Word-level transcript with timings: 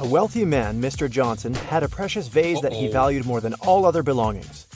A 0.00 0.06
wealthy 0.06 0.44
man, 0.44 0.80
Mr. 0.80 1.10
Johnson, 1.10 1.52
had 1.52 1.82
a 1.82 1.88
precious 1.88 2.28
vase 2.28 2.60
that 2.60 2.72
he 2.72 2.86
valued 2.86 3.26
more 3.26 3.40
than 3.40 3.54
all 3.54 3.84
other 3.84 4.04
belongings. 4.04 4.68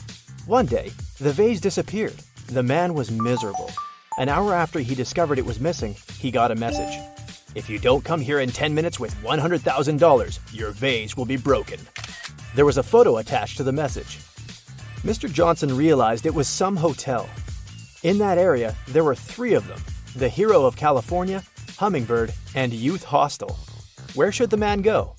One 0.47 0.65
day, 0.65 0.91
the 1.17 1.31
vase 1.31 1.61
disappeared. 1.61 2.15
The 2.47 2.61
man 2.61 2.93
was 2.93 3.09
miserable. 3.09 3.71
An 4.17 4.27
hour 4.27 4.53
after 4.53 4.79
he 4.79 4.95
discovered 4.95 5.39
it 5.39 5.45
was 5.45 5.61
missing, 5.61 5.95
he 6.19 6.29
got 6.29 6.51
a 6.51 6.55
message. 6.55 6.99
If 7.55 7.69
you 7.69 7.79
don't 7.79 8.03
come 8.03 8.19
here 8.19 8.41
in 8.41 8.49
10 8.49 8.75
minutes 8.75 8.99
with 8.99 9.15
$100,000, 9.23 10.39
your 10.51 10.71
vase 10.71 11.15
will 11.15 11.25
be 11.25 11.37
broken. 11.37 11.79
There 12.53 12.65
was 12.65 12.77
a 12.77 12.83
photo 12.83 13.19
attached 13.19 13.55
to 13.57 13.63
the 13.63 13.71
message. 13.71 14.19
Mr. 15.03 15.31
Johnson 15.31 15.77
realized 15.77 16.25
it 16.25 16.35
was 16.35 16.49
some 16.49 16.75
hotel. 16.75 17.29
In 18.03 18.17
that 18.17 18.37
area, 18.37 18.75
there 18.89 19.05
were 19.05 19.15
three 19.15 19.53
of 19.53 19.69
them 19.69 19.79
the 20.17 20.27
Hero 20.27 20.65
of 20.65 20.75
California, 20.75 21.41
Hummingbird, 21.77 22.33
and 22.55 22.73
Youth 22.73 23.05
Hostel. 23.05 23.57
Where 24.15 24.31
should 24.31 24.51
the 24.51 24.57
man 24.57 24.81
go? 24.81 25.15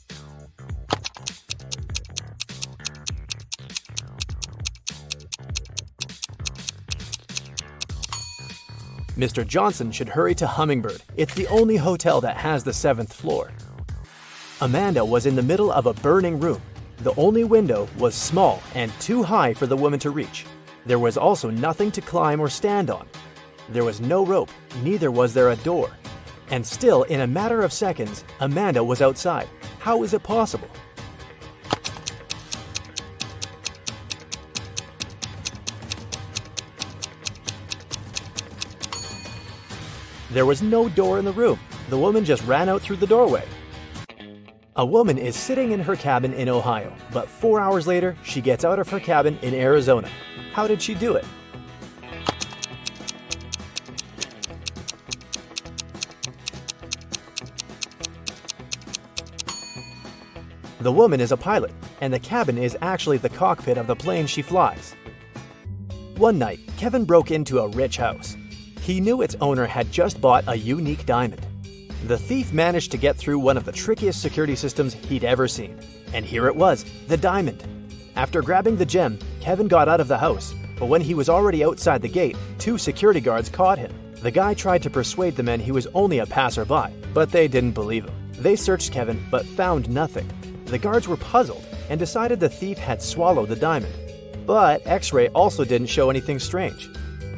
Mr. 9.17 9.47
Johnson 9.47 9.93
should 9.93 10.09
hurry 10.09 10.35
to 10.37 10.47
Hummingbird. 10.47 11.03
It's 11.17 11.35
the 11.35 11.47
only 11.49 11.77
hotel 11.77 12.21
that 12.21 12.37
has 12.37 12.63
the 12.63 12.73
seventh 12.73 13.13
floor. 13.13 13.53
Amanda 14.61 15.05
was 15.05 15.27
in 15.27 15.35
the 15.35 15.43
middle 15.43 15.73
of 15.73 15.87
a 15.87 15.95
burning 15.95 16.39
room. 16.39 16.61
The 16.99 17.15
only 17.17 17.45
window 17.45 17.89
was 17.99 18.15
small 18.15 18.63
and 18.75 18.93
too 19.01 19.23
high 19.23 19.55
for 19.55 19.67
the 19.67 19.77
woman 19.77 19.99
to 20.01 20.11
reach. 20.11 20.47
There 20.87 20.99
was 20.99 21.17
also 21.17 21.51
nothing 21.51 21.91
to 21.93 22.01
climb 22.01 22.41
or 22.41 22.49
stand 22.49 22.91
on. 22.91 23.09
There 23.69 23.85
was 23.85 24.01
no 24.01 24.25
rope, 24.25 24.51
neither 24.83 25.11
was 25.11 25.33
there 25.33 25.51
a 25.51 25.57
door. 25.57 25.91
And 26.51 26.67
still, 26.67 27.05
in 27.05 27.21
a 27.21 27.27
matter 27.27 27.63
of 27.63 27.73
seconds, 27.73 28.25
Amanda 28.41 28.85
was 28.85 29.01
outside. 29.01 29.49
How 29.79 30.03
is 30.03 30.15
it 30.15 30.23
possible? 30.23 30.69
There 40.31 40.47
was 40.47 40.63
no 40.63 40.89
door 40.89 41.19
in 41.21 41.25
the 41.25 41.33
room. 41.33 41.61
The 41.91 41.99
woman 41.99 42.25
just 42.25 42.45
ran 42.45 42.69
out 42.69 42.83
through 42.83 42.97
the 42.97 43.07
doorway. 43.07 43.45
A 44.75 44.85
woman 44.85 45.17
is 45.17 45.37
sitting 45.37 45.71
in 45.71 45.79
her 45.79 45.95
cabin 45.95 46.33
in 46.35 46.49
Ohio, 46.49 46.93
but 47.13 47.29
four 47.29 47.61
hours 47.61 47.87
later, 47.87 48.17
she 48.25 48.41
gets 48.41 48.65
out 48.65 48.81
of 48.81 48.89
her 48.89 48.99
cabin 48.99 49.39
in 49.43 49.55
Arizona. 49.55 50.09
How 50.53 50.67
did 50.67 50.83
she 50.83 50.95
do 50.95 51.15
it? 51.15 51.25
The 60.85 60.93
woman 60.93 61.19
is 61.19 61.33
a 61.33 61.39
pilot, 61.39 61.73
and 62.03 62.13
the 62.13 62.19
cabin 62.19 62.59
is 62.59 62.77
actually 62.83 63.17
the 63.17 63.31
cockpit 63.31 63.79
of 63.79 63.87
the 63.87 63.97
plane 63.97 64.27
she 64.27 64.43
flies. 64.43 64.95
One 66.19 66.39
night, 66.39 66.61
Kevin 66.77 67.07
broke 67.07 67.31
into 67.31 67.61
a 67.61 67.69
rich 67.69 67.97
house. 67.97 68.37
He 68.83 69.01
knew 69.01 69.23
its 69.23 69.35
owner 69.41 69.65
had 69.65 69.91
just 69.91 70.21
bought 70.21 70.45
a 70.47 70.57
unique 70.57 71.07
diamond. 71.07 71.41
The 72.07 72.19
thief 72.19 72.53
managed 72.53 72.91
to 72.91 72.99
get 72.99 73.17
through 73.17 73.39
one 73.39 73.57
of 73.57 73.65
the 73.65 73.73
trickiest 73.73 74.21
security 74.21 74.55
systems 74.55 74.93
he'd 74.93 75.25
ever 75.25 75.49
seen. 75.49 75.81
And 76.13 76.23
here 76.23 76.49
it 76.49 76.55
was 76.55 76.85
the 77.09 77.17
diamond. 77.17 77.65
After 78.15 78.43
grabbing 78.43 78.77
the 78.77 78.85
gem, 78.85 79.19
Kevin 79.41 79.69
got 79.69 79.89
out 79.89 80.01
of 80.01 80.09
the 80.09 80.19
house, 80.19 80.55
but 80.79 80.91
when 80.91 81.01
he 81.01 81.15
was 81.15 81.31
already 81.31 81.65
outside 81.65 82.03
the 82.03 82.09
gate, 82.09 82.37
two 82.59 82.77
security 82.77 83.23
guards 83.23 83.49
caught 83.49 83.79
him. 83.79 83.91
The 84.17 84.31
guy 84.31 84.53
tried 84.53 84.83
to 84.83 84.91
persuade 84.91 85.35
the 85.35 85.43
men 85.43 85.61
he 85.61 85.73
was 85.73 85.89
only 85.95 86.19
a 86.19 86.27
passerby, 86.27 86.93
but 87.15 87.31
they 87.31 87.49
didn't 87.49 87.73
believe 87.73 88.05
him. 88.05 88.33
They 88.33 88.55
searched 88.55 88.93
Kevin, 88.93 89.25
but 89.31 89.47
found 89.47 89.89
nothing. 89.89 90.31
The 90.75 90.81
guards 90.81 91.07
were 91.07 91.17
puzzled 91.17 91.65
and 91.89 92.01
decided 92.01 92.41
the 92.41 92.49
thief 92.49 92.79
had 92.79 93.01
swallowed 93.01 93.49
the 93.49 93.55
diamond. 93.55 93.95
But 94.45 94.85
X 94.85 95.13
ray 95.13 95.29
also 95.29 95.65
didn't 95.65 95.87
show 95.87 96.11
anything 96.11 96.41
strange. 96.41 96.89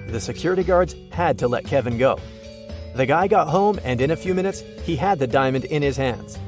The 0.08 0.22
security 0.22 0.64
guards 0.64 0.94
had 1.12 1.38
to 1.40 1.46
let 1.46 1.66
Kevin 1.66 1.98
go. 1.98 2.18
The 2.94 3.04
guy 3.04 3.28
got 3.28 3.48
home, 3.48 3.78
and 3.84 4.00
in 4.00 4.10
a 4.10 4.16
few 4.16 4.34
minutes, 4.34 4.62
he 4.84 4.96
had 4.96 5.18
the 5.18 5.26
diamond 5.26 5.66
in 5.66 5.82
his 5.82 5.98
hands. 5.98 6.38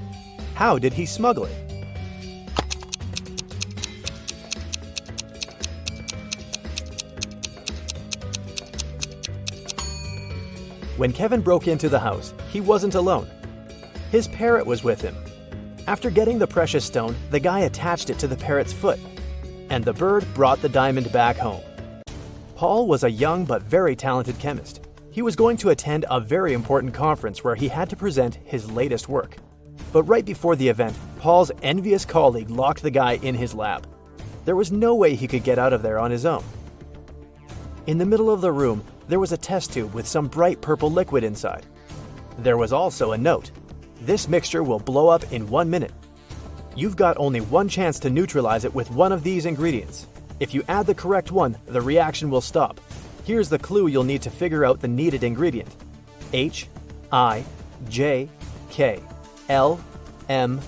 How 0.55 0.79
did 0.79 0.95
he 0.95 1.05
smuggle 1.05 1.45
it? 1.45 1.53
When 10.97 11.13
Kevin 11.13 11.43
broke 11.43 11.69
into 11.69 11.91
the 11.91 12.01
house, 12.01 12.33
he 12.51 12.63
wasn't 12.63 12.95
alone. 12.95 13.29
His 14.11 14.27
parrot 14.29 14.65
was 14.65 14.83
with 14.83 15.03
him. 15.03 15.15
After 15.89 16.11
getting 16.11 16.39
the 16.39 16.47
precious 16.47 16.85
stone, 16.85 17.17
the 17.31 17.41
guy 17.41 17.61
attached 17.61 18.11
it 18.11 18.19
to 18.19 18.29
the 18.29 18.37
parrot's 18.37 18.75
foot, 18.75 19.01
and 19.71 19.83
the 19.83 19.95
bird 19.95 20.27
brought 20.35 20.61
the 20.61 20.69
diamond 20.69 21.11
back 21.13 21.39
home. 21.39 21.63
Paul 22.57 22.87
was 22.87 23.05
a 23.05 23.11
young 23.11 23.47
but 23.47 23.63
very 23.63 23.97
talented 23.97 24.39
chemist. 24.39 24.87
He 25.11 25.23
was 25.23 25.35
going 25.35 25.57
to 25.57 25.71
attend 25.71 26.05
a 26.11 26.21
very 26.21 26.53
important 26.53 26.93
conference 26.93 27.43
where 27.43 27.55
he 27.55 27.69
had 27.69 27.89
to 27.89 27.97
present 27.97 28.35
his 28.45 28.71
latest 28.71 29.09
work. 29.09 29.39
But 29.91 30.03
right 30.03 30.27
before 30.27 30.57
the 30.57 30.69
event, 30.69 30.95
Paul's 31.21 31.51
envious 31.63 32.05
colleague 32.05 32.51
locked 32.51 32.83
the 32.83 32.91
guy 32.91 33.13
in 33.23 33.35
his 33.35 33.55
lab. 33.55 33.89
There 34.45 34.57
was 34.57 34.71
no 34.71 34.95
way 34.95 35.15
he 35.15 35.27
could 35.27 35.43
get 35.43 35.59
out 35.59 35.73
of 35.73 35.81
there 35.81 35.99
on 35.99 36.11
his 36.11 36.27
own. 36.27 36.45
In 37.87 37.97
the 37.97 38.05
middle 38.05 38.29
of 38.29 38.43
the 38.43 38.53
room, 38.53 38.85
there 39.09 39.21
was 39.21 39.33
a 39.33 39.39
test 39.39 39.73
tube 39.73 39.95
with 39.95 40.07
some 40.07 40.29
bright 40.29 40.61
purple 40.61 40.91
liquid 40.91 41.25
inside. 41.25 41.65
There 42.37 42.59
was 42.59 42.75
also 42.75 43.13
a 43.13 43.19
note 43.19 43.53
This 44.01 44.29
mixture 44.29 44.63
will 44.63 44.79
blow 44.79 45.09
up 45.09 45.33
in 45.33 45.49
one 45.49 45.69
minute. 45.69 45.93
You've 46.77 46.97
got 46.97 47.17
only 47.19 47.41
one 47.41 47.69
chance 47.69 47.99
to 48.01 48.11
neutralize 48.11 48.65
it 48.65 48.75
with 48.75 48.91
one 48.91 49.11
of 49.11 49.25
these 49.25 49.47
ingredients. 49.47 50.07
If 50.39 50.55
you 50.55 50.63
add 50.69 50.87
the 50.87 50.95
correct 50.95 51.33
one, 51.33 51.57
the 51.67 51.81
reaction 51.81 52.31
will 52.31 52.41
stop. 52.41 52.81
Here's 53.25 53.49
the 53.49 53.59
clue 53.59 53.89
you'll 53.89 54.05
need 54.05 54.23
to 54.23 54.31
figure 54.31 54.65
out 54.65 54.81
the 54.81 54.89
needed 54.89 55.25
ingredient 55.25 55.75
H, 56.33 56.69
I, 57.11 57.45
J, 57.89 58.29
K, 58.71 59.03
L, 59.49 59.81
M, 60.29 60.61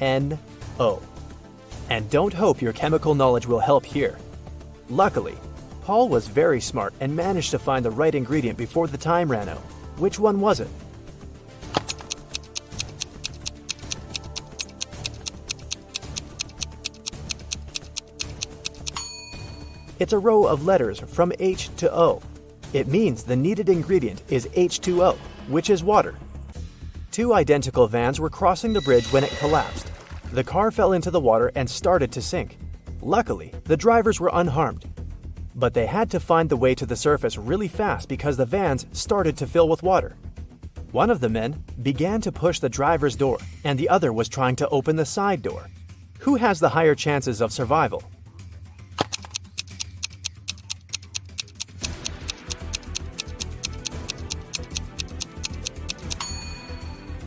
N, 0.00 0.38
O. 0.80 1.02
And 1.90 2.08
don't 2.10 2.32
hope 2.32 2.62
your 2.62 2.72
chemical 2.72 3.14
knowledge 3.14 3.46
will 3.46 3.60
help 3.60 3.84
here. 3.84 4.18
Luckily, 4.88 5.36
Paul 5.82 6.08
was 6.08 6.26
very 6.26 6.60
smart 6.60 6.94
and 7.00 7.14
managed 7.14 7.50
to 7.50 7.58
find 7.58 7.84
the 7.84 7.90
right 7.90 8.14
ingredient 8.14 8.56
before 8.56 8.86
the 8.86 8.98
time 8.98 9.30
ran 9.30 9.48
out. 9.48 9.62
Which 9.98 10.18
one 10.18 10.40
was 10.40 10.60
it? 10.60 10.68
It's 19.98 20.12
a 20.12 20.18
row 20.18 20.44
of 20.44 20.64
letters 20.64 21.00
from 21.00 21.32
H 21.40 21.70
to 21.78 21.92
O. 21.92 22.22
It 22.72 22.86
means 22.86 23.24
the 23.24 23.34
needed 23.34 23.68
ingredient 23.68 24.22
is 24.28 24.46
H2O, 24.48 25.16
which 25.48 25.70
is 25.70 25.82
water. 25.82 26.14
Two 27.10 27.34
identical 27.34 27.88
vans 27.88 28.20
were 28.20 28.30
crossing 28.30 28.72
the 28.72 28.80
bridge 28.80 29.10
when 29.12 29.24
it 29.24 29.36
collapsed. 29.38 29.90
The 30.32 30.44
car 30.44 30.70
fell 30.70 30.92
into 30.92 31.10
the 31.10 31.18
water 31.18 31.50
and 31.56 31.68
started 31.68 32.12
to 32.12 32.22
sink. 32.22 32.58
Luckily, 33.00 33.52
the 33.64 33.76
drivers 33.76 34.20
were 34.20 34.30
unharmed. 34.32 34.84
But 35.56 35.74
they 35.74 35.86
had 35.86 36.12
to 36.12 36.20
find 36.20 36.48
the 36.48 36.56
way 36.56 36.76
to 36.76 36.86
the 36.86 36.94
surface 36.94 37.36
really 37.36 37.66
fast 37.66 38.08
because 38.08 38.36
the 38.36 38.46
vans 38.46 38.86
started 38.92 39.36
to 39.38 39.48
fill 39.48 39.68
with 39.68 39.82
water. 39.82 40.14
One 40.92 41.10
of 41.10 41.18
the 41.18 41.28
men 41.28 41.64
began 41.82 42.20
to 42.20 42.30
push 42.30 42.60
the 42.60 42.68
driver's 42.68 43.16
door, 43.16 43.38
and 43.64 43.76
the 43.76 43.88
other 43.88 44.12
was 44.12 44.28
trying 44.28 44.54
to 44.56 44.68
open 44.68 44.94
the 44.94 45.04
side 45.04 45.42
door. 45.42 45.66
Who 46.20 46.36
has 46.36 46.60
the 46.60 46.68
higher 46.68 46.94
chances 46.94 47.40
of 47.40 47.52
survival? 47.52 48.02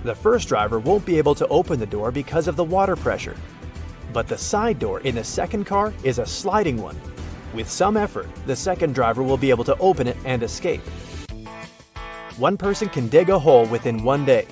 The 0.04 0.16
first 0.16 0.48
driver 0.48 0.80
won't 0.80 1.06
be 1.06 1.20
able 1.20 1.36
to 1.36 1.48
open 1.50 1.80
the 1.80 1.86
door 1.86 2.12
because 2.12 2.48
of 2.48 2.56
the 2.56 2.64
water 2.64 2.96
pressure. 2.96 3.36
But 4.12 4.28
the 4.28 4.38
side 4.38 4.80
door 4.80 5.00
in 5.02 5.14
the 5.14 5.24
second 5.24 5.66
car 5.66 5.94
is 6.04 6.18
a 6.18 6.26
sliding 6.26 6.82
one. 6.82 7.00
With 7.54 7.70
some 7.70 7.96
effort, 7.96 8.28
the 8.48 8.56
second 8.56 8.96
driver 8.96 9.22
will 9.22 9.38
be 9.38 9.52
able 9.52 9.64
to 9.66 9.78
open 9.78 10.08
it 10.08 10.18
and 10.26 10.42
escape. 10.42 10.82
One 12.38 12.58
person 12.58 12.90
can 12.90 13.10
dig 13.10 13.30
a 13.30 13.38
hole 13.38 13.68
within 13.68 14.04
one 14.04 14.26
day. 14.26 14.48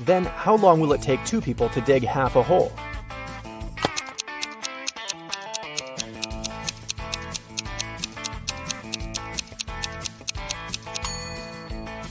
Then, 0.00 0.24
how 0.24 0.56
long 0.56 0.80
will 0.80 0.94
it 0.94 1.02
take 1.02 1.22
two 1.26 1.42
people 1.42 1.68
to 1.68 1.82
dig 1.82 2.02
half 2.02 2.36
a 2.36 2.42
hole? 2.42 2.72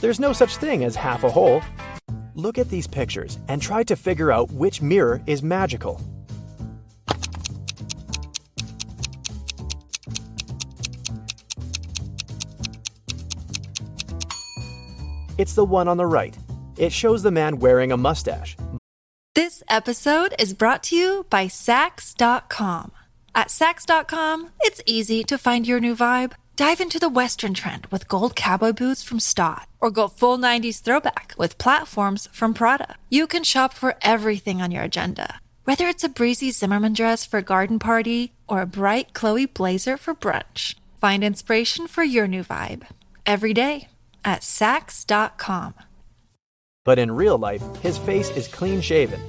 There's 0.00 0.20
no 0.20 0.32
such 0.32 0.58
thing 0.58 0.84
as 0.84 0.94
half 0.94 1.24
a 1.24 1.30
hole. 1.30 1.62
Look 2.44 2.58
at 2.58 2.68
these 2.68 2.86
pictures 2.86 3.38
and 3.48 3.62
try 3.62 3.84
to 3.84 3.96
figure 3.96 4.30
out 4.30 4.50
which 4.52 4.82
mirror 4.82 5.22
is 5.26 5.42
magical. 5.42 5.98
It's 15.38 15.54
the 15.54 15.64
one 15.64 15.88
on 15.88 15.96
the 15.96 16.04
right. 16.04 16.36
It 16.76 16.92
shows 16.92 17.22
the 17.22 17.30
man 17.30 17.60
wearing 17.60 17.92
a 17.92 17.96
mustache. 17.96 18.58
This 19.34 19.62
episode 19.70 20.34
is 20.38 20.52
brought 20.52 20.82
to 20.84 20.96
you 20.96 21.24
by 21.30 21.46
Saks.com. 21.46 22.92
At 23.34 23.48
Saks.com, 23.48 24.50
it's 24.60 24.82
easy 24.84 25.24
to 25.24 25.38
find 25.38 25.66
your 25.66 25.80
new 25.80 25.96
vibe. 25.96 26.32
Dive 26.56 26.80
into 26.80 27.00
the 27.00 27.08
Western 27.08 27.52
trend 27.52 27.86
with 27.86 28.06
gold 28.06 28.36
cowboy 28.36 28.72
boots 28.72 29.02
from 29.02 29.18
Staud, 29.18 29.66
or 29.80 29.90
go 29.90 30.06
full 30.06 30.38
90s 30.38 30.80
throwback 30.80 31.34
with 31.36 31.58
platforms 31.58 32.28
from 32.32 32.54
Prada. 32.54 32.94
You 33.08 33.26
can 33.26 33.42
shop 33.42 33.74
for 33.74 33.96
everything 34.02 34.62
on 34.62 34.70
your 34.70 34.84
agenda, 34.84 35.40
whether 35.64 35.88
it's 35.88 36.04
a 36.04 36.08
breezy 36.08 36.52
Zimmermann 36.52 36.92
dress 36.92 37.26
for 37.26 37.38
a 37.38 37.42
garden 37.42 37.80
party 37.80 38.34
or 38.48 38.62
a 38.62 38.66
bright 38.66 39.14
Chloe 39.14 39.46
blazer 39.46 39.96
for 39.96 40.14
brunch. 40.14 40.76
Find 41.00 41.24
inspiration 41.24 41.88
for 41.88 42.04
your 42.04 42.28
new 42.28 42.44
vibe 42.44 42.86
every 43.26 43.52
day 43.52 43.88
at 44.24 44.42
Saks.com. 44.42 45.74
But 46.84 47.00
in 47.00 47.10
real 47.10 47.36
life, 47.36 47.64
his 47.82 47.98
face 47.98 48.30
is 48.30 48.46
clean 48.46 48.80
shaven. 48.80 49.20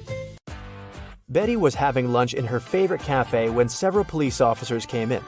Betty 1.28 1.56
was 1.56 1.74
having 1.74 2.12
lunch 2.12 2.36
in 2.36 2.46
her 2.46 2.60
favorite 2.60 3.02
cafe 3.02 3.50
when 3.50 3.68
several 3.68 4.06
police 4.06 4.42
officers 4.42 4.86
came 4.86 5.12
in. 5.12 5.24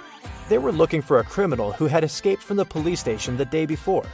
They 0.49 0.57
were 0.57 0.71
looking 0.71 1.01
for 1.01 1.19
a 1.19 1.25
criminal 1.25 1.73
who 1.73 1.87
had 1.87 2.05
escaped 2.05 2.41
from 2.41 2.55
the 2.55 2.65
police 2.65 3.01
station 3.01 3.35
the 3.35 3.45
day 3.45 3.65
before. 3.65 4.05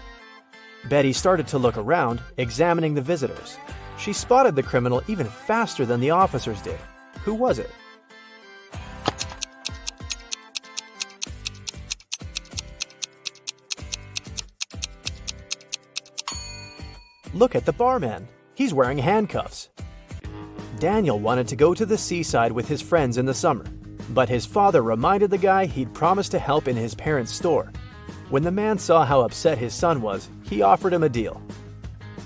Betty 0.89 1.13
started 1.13 1.47
to 1.47 1.59
look 1.59 1.77
around, 1.77 2.21
examining 2.37 2.95
the 2.95 3.01
visitors. 3.01 3.57
She 3.99 4.13
spotted 4.13 4.55
the 4.55 4.63
criminal 4.63 5.03
even 5.07 5.27
faster 5.27 5.85
than 5.85 5.99
the 5.99 6.09
officers 6.09 6.61
did. 6.61 6.79
Who 7.23 7.35
was 7.35 7.59
it? 7.59 7.69
Look 17.33 17.55
at 17.55 17.65
the 17.65 17.73
barman. 17.73 18.27
He's 18.55 18.73
wearing 18.73 18.97
handcuffs. 18.97 19.69
Daniel 20.79 21.19
wanted 21.19 21.47
to 21.47 21.55
go 21.55 21.73
to 21.73 21.85
the 21.85 21.97
seaside 21.97 22.51
with 22.51 22.67
his 22.67 22.81
friends 22.81 23.17
in 23.17 23.25
the 23.25 23.33
summer, 23.33 23.65
but 24.09 24.29
his 24.29 24.45
father 24.45 24.81
reminded 24.81 25.29
the 25.29 25.37
guy 25.37 25.65
he'd 25.65 25.93
promised 25.93 26.31
to 26.31 26.39
help 26.39 26.67
in 26.67 26.75
his 26.75 26.95
parents' 26.95 27.33
store. 27.33 27.71
When 28.29 28.43
the 28.43 28.51
man 28.51 28.77
saw 28.77 29.05
how 29.05 29.21
upset 29.21 29.57
his 29.57 29.73
son 29.73 30.01
was, 30.01 30.29
he 30.43 30.61
offered 30.61 30.93
him 30.93 31.03
a 31.03 31.09
deal. 31.09 31.41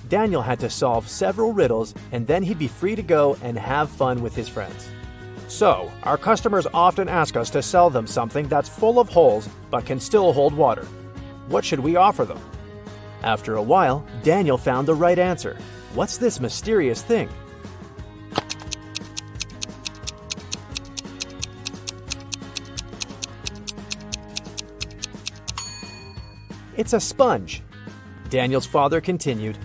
Daniel 0.09 0.41
had 0.41 0.59
to 0.61 0.69
solve 0.69 1.07
several 1.07 1.53
riddles, 1.53 1.93
and 2.11 2.25
then 2.25 2.43
he'd 2.43 2.59
be 2.59 2.67
free 2.67 2.95
to 2.95 3.03
go 3.03 3.37
and 3.41 3.57
have 3.57 3.89
fun 3.89 4.21
with 4.21 4.35
his 4.35 4.47
friends. 4.47 4.87
So, 5.47 5.91
our 6.03 6.17
customers 6.17 6.67
often 6.73 7.09
ask 7.09 7.35
us 7.35 7.49
to 7.51 7.61
sell 7.61 7.89
them 7.89 8.07
something 8.07 8.47
that's 8.47 8.69
full 8.69 8.99
of 8.99 9.09
holes 9.09 9.49
but 9.69 9.85
can 9.85 9.99
still 9.99 10.33
hold 10.33 10.53
water. 10.53 10.85
What 11.47 11.63
should 11.63 11.79
we 11.79 11.95
offer 11.95 12.25
them? 12.25 12.39
After 13.23 13.55
a 13.55 13.61
while, 13.61 14.05
Daniel 14.23 14.57
found 14.57 14.87
the 14.87 14.95
right 14.95 15.17
answer. 15.17 15.57
What's 15.93 16.17
this 16.17 16.39
mysterious 16.39 17.01
thing? 17.01 17.29
It's 26.77 26.93
a 26.93 26.99
sponge. 26.99 27.63
Daniel's 28.29 28.67
father 28.67 29.01
continued. 29.01 29.57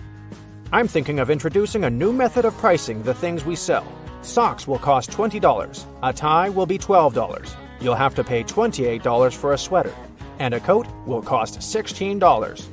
I'm 0.71 0.87
thinking 0.87 1.19
of 1.19 1.29
introducing 1.29 1.83
a 1.83 1.89
new 1.89 2.11
method 2.11 2.43
of 2.43 2.57
pricing 2.57 3.03
the 3.03 3.13
things 3.13 3.45
we 3.45 3.55
sell. 3.55 3.85
Socks 4.23 4.67
will 4.67 4.79
cost 4.79 5.11
$20. 5.11 5.85
A 6.01 6.11
tie 6.11 6.49
will 6.49 6.65
be 6.65 6.79
$12. 6.79 7.55
You'll 7.79 7.93
have 7.93 8.15
to 8.15 8.23
pay 8.23 8.43
$28 8.43 9.35
for 9.35 9.53
a 9.53 9.57
sweater. 9.59 9.93
And 10.39 10.55
a 10.55 10.59
coat 10.59 10.87
will 11.05 11.21
cost 11.21 11.59
$16. 11.59 12.65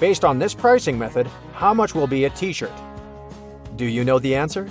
Based 0.00 0.24
on 0.24 0.38
this 0.38 0.54
pricing 0.54 0.98
method, 0.98 1.28
how 1.52 1.74
much 1.74 1.94
will 1.94 2.06
be 2.06 2.24
a 2.24 2.30
t 2.30 2.54
shirt? 2.54 2.72
Do 3.76 3.84
you 3.84 4.04
know 4.04 4.18
the 4.18 4.34
answer? 4.34 4.70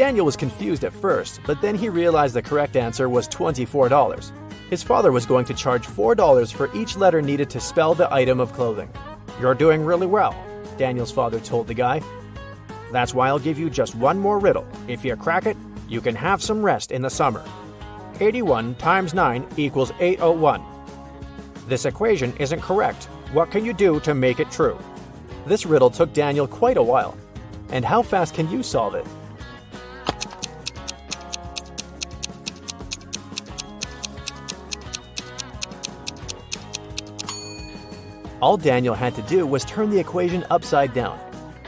Daniel 0.00 0.24
was 0.24 0.34
confused 0.34 0.82
at 0.82 0.94
first, 0.94 1.42
but 1.44 1.60
then 1.60 1.74
he 1.74 1.90
realized 1.90 2.34
the 2.34 2.40
correct 2.40 2.74
answer 2.74 3.10
was 3.10 3.28
$24. 3.28 4.32
His 4.70 4.82
father 4.82 5.12
was 5.12 5.26
going 5.26 5.44
to 5.44 5.52
charge 5.52 5.86
$4 5.86 6.54
for 6.54 6.74
each 6.74 6.96
letter 6.96 7.20
needed 7.20 7.50
to 7.50 7.60
spell 7.60 7.94
the 7.94 8.10
item 8.10 8.40
of 8.40 8.54
clothing. 8.54 8.88
You're 9.38 9.54
doing 9.54 9.84
really 9.84 10.06
well, 10.06 10.34
Daniel's 10.78 11.12
father 11.12 11.38
told 11.38 11.66
the 11.66 11.74
guy. 11.74 12.00
That's 12.90 13.12
why 13.12 13.28
I'll 13.28 13.38
give 13.38 13.58
you 13.58 13.68
just 13.68 13.94
one 13.94 14.18
more 14.18 14.38
riddle. 14.38 14.66
If 14.88 15.04
you 15.04 15.14
crack 15.16 15.44
it, 15.44 15.58
you 15.86 16.00
can 16.00 16.14
have 16.14 16.42
some 16.42 16.62
rest 16.62 16.92
in 16.92 17.02
the 17.02 17.10
summer. 17.10 17.44
81 18.20 18.76
times 18.76 19.12
9 19.12 19.46
equals 19.58 19.92
801. 20.00 20.62
This 21.68 21.84
equation 21.84 22.34
isn't 22.38 22.62
correct. 22.62 23.04
What 23.34 23.50
can 23.50 23.66
you 23.66 23.74
do 23.74 24.00
to 24.00 24.14
make 24.14 24.40
it 24.40 24.50
true? 24.50 24.78
This 25.44 25.66
riddle 25.66 25.90
took 25.90 26.14
Daniel 26.14 26.46
quite 26.46 26.78
a 26.78 26.82
while. 26.82 27.18
And 27.68 27.84
how 27.84 28.00
fast 28.00 28.32
can 28.32 28.50
you 28.50 28.62
solve 28.62 28.94
it? 28.94 29.04
All 38.40 38.56
Daniel 38.56 38.94
had 38.94 39.14
to 39.16 39.22
do 39.22 39.46
was 39.46 39.66
turn 39.66 39.90
the 39.90 39.98
equation 39.98 40.46
upside 40.48 40.94
down. 40.94 41.20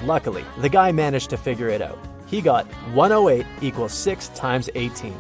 Luckily, 0.05 0.45
the 0.63 0.71
guy 0.71 0.91
managed 0.91 1.29
to 1.31 1.37
figure 1.37 1.69
it 1.69 1.83
out. 1.83 1.99
He 2.27 2.41
got 2.41 2.67
108 2.95 3.45
equals 3.61 3.93
6 3.93 4.29
times 4.29 4.71
18. 4.75 5.15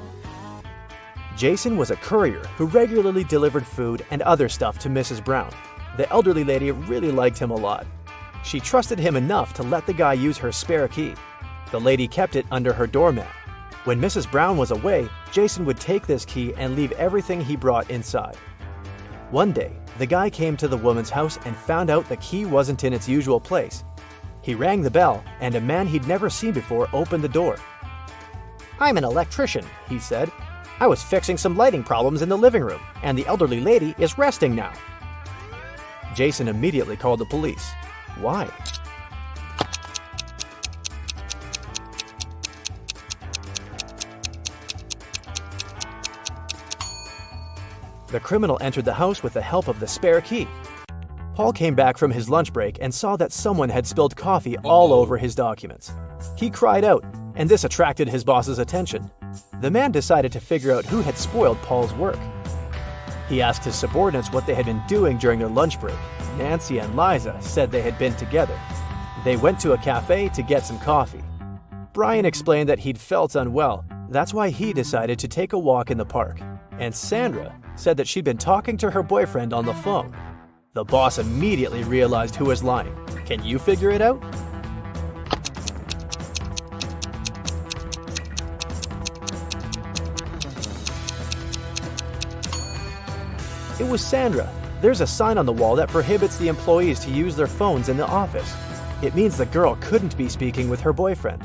Jason 1.36 1.76
was 1.76 1.90
a 1.90 1.96
courier 1.96 2.42
who 2.56 2.66
regularly 2.66 3.24
delivered 3.24 3.66
food 3.66 4.04
and 4.10 4.22
other 4.22 4.48
stuff 4.48 4.78
to 4.78 4.88
Mrs. 4.88 5.22
Brown. 5.22 5.52
The 5.98 6.10
elderly 6.10 6.42
lady 6.42 6.70
really 6.70 7.10
liked 7.10 7.38
him 7.38 7.50
a 7.50 7.54
lot. 7.54 7.86
She 8.44 8.58
trusted 8.58 8.98
him 8.98 9.14
enough 9.14 9.52
to 9.54 9.62
let 9.62 9.86
the 9.86 9.92
guy 9.92 10.14
use 10.14 10.38
her 10.38 10.52
spare 10.52 10.88
key. 10.88 11.14
The 11.70 11.80
lady 11.80 12.08
kept 12.08 12.34
it 12.34 12.46
under 12.50 12.72
her 12.72 12.86
doormat. 12.86 13.28
When 13.84 14.00
Mrs. 14.00 14.30
Brown 14.30 14.56
was 14.56 14.70
away, 14.70 15.08
Jason 15.32 15.66
would 15.66 15.78
take 15.78 16.06
this 16.06 16.24
key 16.24 16.54
and 16.56 16.76
leave 16.76 16.92
everything 16.92 17.42
he 17.42 17.56
brought 17.56 17.90
inside. 17.90 18.36
One 19.32 19.50
day, 19.50 19.72
the 19.96 20.04
guy 20.04 20.28
came 20.28 20.58
to 20.58 20.68
the 20.68 20.76
woman's 20.76 21.08
house 21.08 21.38
and 21.46 21.56
found 21.56 21.88
out 21.88 22.06
the 22.06 22.18
key 22.18 22.44
wasn't 22.44 22.84
in 22.84 22.92
its 22.92 23.08
usual 23.08 23.40
place. 23.40 23.82
He 24.42 24.54
rang 24.54 24.82
the 24.82 24.90
bell, 24.90 25.24
and 25.40 25.54
a 25.54 25.60
man 25.60 25.86
he'd 25.86 26.06
never 26.06 26.28
seen 26.28 26.52
before 26.52 26.86
opened 26.92 27.24
the 27.24 27.30
door. 27.30 27.56
I'm 28.78 28.98
an 28.98 29.04
electrician, 29.04 29.64
he 29.88 29.98
said. 29.98 30.30
I 30.80 30.86
was 30.86 31.02
fixing 31.02 31.38
some 31.38 31.56
lighting 31.56 31.82
problems 31.82 32.20
in 32.20 32.28
the 32.28 32.36
living 32.36 32.62
room, 32.62 32.82
and 33.02 33.16
the 33.16 33.26
elderly 33.26 33.60
lady 33.60 33.94
is 33.96 34.18
resting 34.18 34.54
now. 34.54 34.74
Jason 36.14 36.46
immediately 36.46 36.98
called 36.98 37.20
the 37.20 37.24
police. 37.24 37.70
Why? 38.20 38.50
The 48.12 48.20
criminal 48.20 48.58
entered 48.60 48.84
the 48.84 48.92
house 48.92 49.22
with 49.22 49.32
the 49.32 49.40
help 49.40 49.68
of 49.68 49.80
the 49.80 49.88
spare 49.88 50.20
key. 50.20 50.46
Paul 51.34 51.50
came 51.54 51.74
back 51.74 51.96
from 51.96 52.10
his 52.10 52.28
lunch 52.28 52.52
break 52.52 52.76
and 52.82 52.92
saw 52.92 53.16
that 53.16 53.32
someone 53.32 53.70
had 53.70 53.86
spilled 53.86 54.14
coffee 54.14 54.58
all 54.58 54.92
over 54.92 55.16
his 55.16 55.34
documents. 55.34 55.92
He 56.36 56.50
cried 56.50 56.84
out, 56.84 57.02
and 57.36 57.48
this 57.48 57.64
attracted 57.64 58.10
his 58.10 58.22
boss's 58.22 58.58
attention. 58.58 59.10
The 59.62 59.70
man 59.70 59.92
decided 59.92 60.30
to 60.32 60.40
figure 60.40 60.72
out 60.72 60.84
who 60.84 61.00
had 61.00 61.16
spoiled 61.16 61.56
Paul's 61.62 61.94
work. 61.94 62.18
He 63.30 63.40
asked 63.40 63.64
his 63.64 63.76
subordinates 63.76 64.30
what 64.30 64.44
they 64.44 64.54
had 64.54 64.66
been 64.66 64.82
doing 64.86 65.16
during 65.16 65.38
their 65.38 65.48
lunch 65.48 65.80
break. 65.80 65.96
Nancy 66.36 66.80
and 66.80 66.94
Liza 66.94 67.38
said 67.40 67.70
they 67.70 67.80
had 67.80 67.98
been 67.98 68.14
together. 68.16 68.58
They 69.24 69.38
went 69.38 69.58
to 69.60 69.72
a 69.72 69.78
cafe 69.78 70.28
to 70.34 70.42
get 70.42 70.66
some 70.66 70.78
coffee. 70.80 71.24
Brian 71.94 72.26
explained 72.26 72.68
that 72.68 72.80
he'd 72.80 72.98
felt 72.98 73.36
unwell. 73.36 73.86
That's 74.10 74.34
why 74.34 74.50
he 74.50 74.74
decided 74.74 75.18
to 75.20 75.28
take 75.28 75.54
a 75.54 75.58
walk 75.58 75.90
in 75.90 75.96
the 75.96 76.04
park. 76.04 76.40
And 76.78 76.94
Sandra 76.94 77.58
said 77.76 77.96
that 77.96 78.08
she'd 78.08 78.24
been 78.24 78.38
talking 78.38 78.76
to 78.78 78.90
her 78.90 79.02
boyfriend 79.02 79.52
on 79.52 79.66
the 79.66 79.74
phone. 79.74 80.14
The 80.74 80.84
boss 80.84 81.18
immediately 81.18 81.84
realized 81.84 82.34
who 82.34 82.46
was 82.46 82.62
lying. 82.62 82.96
Can 83.26 83.44
you 83.44 83.58
figure 83.58 83.90
it 83.90 84.00
out? 84.00 84.22
It 93.78 93.88
was 93.88 94.00
Sandra. 94.04 94.48
There's 94.80 95.00
a 95.00 95.06
sign 95.06 95.38
on 95.38 95.46
the 95.46 95.52
wall 95.52 95.76
that 95.76 95.88
prohibits 95.88 96.36
the 96.38 96.48
employees 96.48 97.00
to 97.00 97.10
use 97.10 97.36
their 97.36 97.46
phones 97.46 97.88
in 97.88 97.96
the 97.96 98.06
office. 98.06 98.54
It 99.02 99.14
means 99.14 99.36
the 99.36 99.46
girl 99.46 99.76
couldn't 99.80 100.16
be 100.16 100.28
speaking 100.28 100.70
with 100.70 100.80
her 100.80 100.92
boyfriend. 100.92 101.42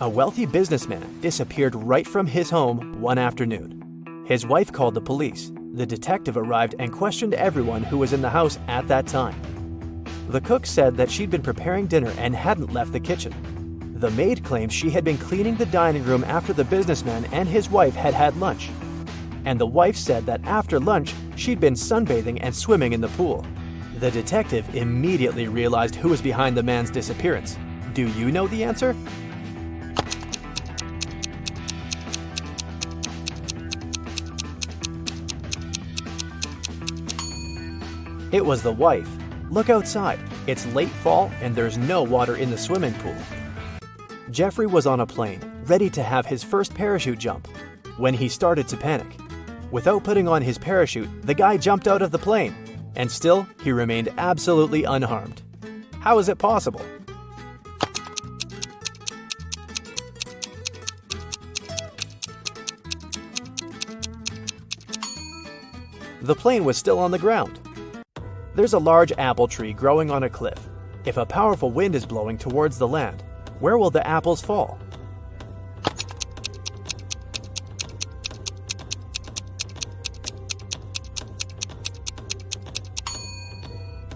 A 0.00 0.08
wealthy 0.08 0.46
businessman 0.46 1.20
disappeared 1.20 1.74
right 1.74 2.06
from 2.06 2.26
his 2.26 2.50
home 2.50 3.00
one 3.00 3.18
afternoon. 3.18 3.81
His 4.24 4.46
wife 4.46 4.72
called 4.72 4.94
the 4.94 5.00
police. 5.00 5.50
The 5.74 5.84
detective 5.84 6.36
arrived 6.36 6.76
and 6.78 6.92
questioned 6.92 7.34
everyone 7.34 7.82
who 7.82 7.98
was 7.98 8.12
in 8.12 8.22
the 8.22 8.30
house 8.30 8.58
at 8.68 8.86
that 8.86 9.08
time. 9.08 9.34
The 10.28 10.40
cook 10.40 10.64
said 10.64 10.96
that 10.96 11.10
she'd 11.10 11.30
been 11.30 11.42
preparing 11.42 11.86
dinner 11.86 12.12
and 12.18 12.34
hadn't 12.34 12.72
left 12.72 12.92
the 12.92 13.00
kitchen. 13.00 13.34
The 13.98 14.12
maid 14.12 14.44
claimed 14.44 14.72
she 14.72 14.90
had 14.90 15.04
been 15.04 15.18
cleaning 15.18 15.56
the 15.56 15.66
dining 15.66 16.04
room 16.04 16.22
after 16.24 16.52
the 16.52 16.64
businessman 16.64 17.24
and 17.32 17.48
his 17.48 17.68
wife 17.68 17.96
had 17.96 18.14
had 18.14 18.36
lunch. 18.36 18.70
And 19.44 19.60
the 19.60 19.66
wife 19.66 19.96
said 19.96 20.24
that 20.26 20.44
after 20.44 20.78
lunch, 20.78 21.14
she'd 21.34 21.60
been 21.60 21.74
sunbathing 21.74 22.38
and 22.42 22.54
swimming 22.54 22.92
in 22.92 23.00
the 23.00 23.08
pool. 23.08 23.44
The 23.98 24.10
detective 24.10 24.72
immediately 24.74 25.48
realized 25.48 25.96
who 25.96 26.10
was 26.10 26.22
behind 26.22 26.56
the 26.56 26.62
man's 26.62 26.90
disappearance. 26.90 27.58
Do 27.92 28.06
you 28.06 28.30
know 28.30 28.46
the 28.46 28.62
answer? 28.62 28.94
It 38.32 38.46
was 38.46 38.62
the 38.62 38.72
wife. 38.72 39.10
Look 39.50 39.68
outside. 39.68 40.18
It's 40.46 40.64
late 40.74 40.88
fall 40.88 41.30
and 41.42 41.54
there's 41.54 41.76
no 41.76 42.02
water 42.02 42.36
in 42.36 42.50
the 42.50 42.56
swimming 42.56 42.94
pool. 42.94 43.14
Jeffrey 44.30 44.66
was 44.66 44.86
on 44.86 45.00
a 45.00 45.06
plane, 45.06 45.40
ready 45.66 45.90
to 45.90 46.02
have 46.02 46.24
his 46.24 46.42
first 46.42 46.74
parachute 46.74 47.18
jump, 47.18 47.46
when 47.98 48.14
he 48.14 48.30
started 48.30 48.66
to 48.68 48.76
panic. 48.78 49.18
Without 49.70 50.02
putting 50.02 50.28
on 50.28 50.40
his 50.40 50.56
parachute, 50.56 51.10
the 51.26 51.34
guy 51.34 51.58
jumped 51.58 51.86
out 51.86 52.00
of 52.00 52.10
the 52.10 52.18
plane, 52.18 52.54
and 52.96 53.10
still 53.10 53.46
he 53.62 53.70
remained 53.70 54.08
absolutely 54.16 54.84
unharmed. 54.84 55.42
How 56.00 56.18
is 56.18 56.30
it 56.30 56.38
possible? 56.38 56.80
The 66.22 66.34
plane 66.34 66.64
was 66.64 66.78
still 66.78 66.98
on 66.98 67.10
the 67.10 67.18
ground. 67.18 67.58
There's 68.54 68.74
a 68.74 68.78
large 68.78 69.12
apple 69.12 69.48
tree 69.48 69.72
growing 69.72 70.10
on 70.10 70.24
a 70.24 70.28
cliff. 70.28 70.58
If 71.06 71.16
a 71.16 71.24
powerful 71.24 71.70
wind 71.70 71.94
is 71.94 72.04
blowing 72.04 72.36
towards 72.36 72.76
the 72.78 72.86
land, 72.86 73.22
where 73.60 73.78
will 73.78 73.90
the 73.90 74.06
apples 74.06 74.42
fall? 74.42 74.78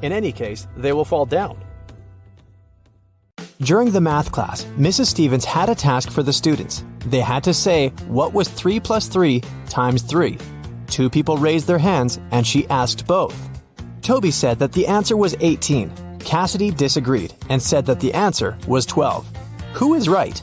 In 0.02 0.12
any 0.12 0.32
case, 0.32 0.68
they 0.76 0.92
will 0.92 1.06
fall 1.06 1.24
down. 1.24 1.58
During 3.62 3.90
the 3.90 4.02
math 4.02 4.30
class, 4.30 4.64
Mrs. 4.76 5.06
Stevens 5.06 5.46
had 5.46 5.70
a 5.70 5.74
task 5.74 6.10
for 6.10 6.22
the 6.22 6.32
students. 6.32 6.84
They 7.06 7.20
had 7.20 7.42
to 7.44 7.54
say, 7.54 7.88
What 8.06 8.34
was 8.34 8.48
3 8.48 8.80
plus 8.80 9.08
3 9.08 9.42
times 9.70 10.02
3? 10.02 10.36
Two 10.88 11.08
people 11.08 11.38
raised 11.38 11.66
their 11.66 11.78
hands, 11.78 12.20
and 12.30 12.46
she 12.46 12.68
asked 12.68 13.06
both. 13.06 13.55
Toby 14.06 14.30
said 14.30 14.60
that 14.60 14.70
the 14.70 14.86
answer 14.86 15.16
was 15.16 15.34
18. 15.40 15.90
Cassidy 16.20 16.70
disagreed 16.70 17.34
and 17.48 17.60
said 17.60 17.84
that 17.86 17.98
the 17.98 18.14
answer 18.14 18.56
was 18.68 18.86
12. 18.86 19.26
Who 19.72 19.94
is 19.94 20.08
right? 20.08 20.40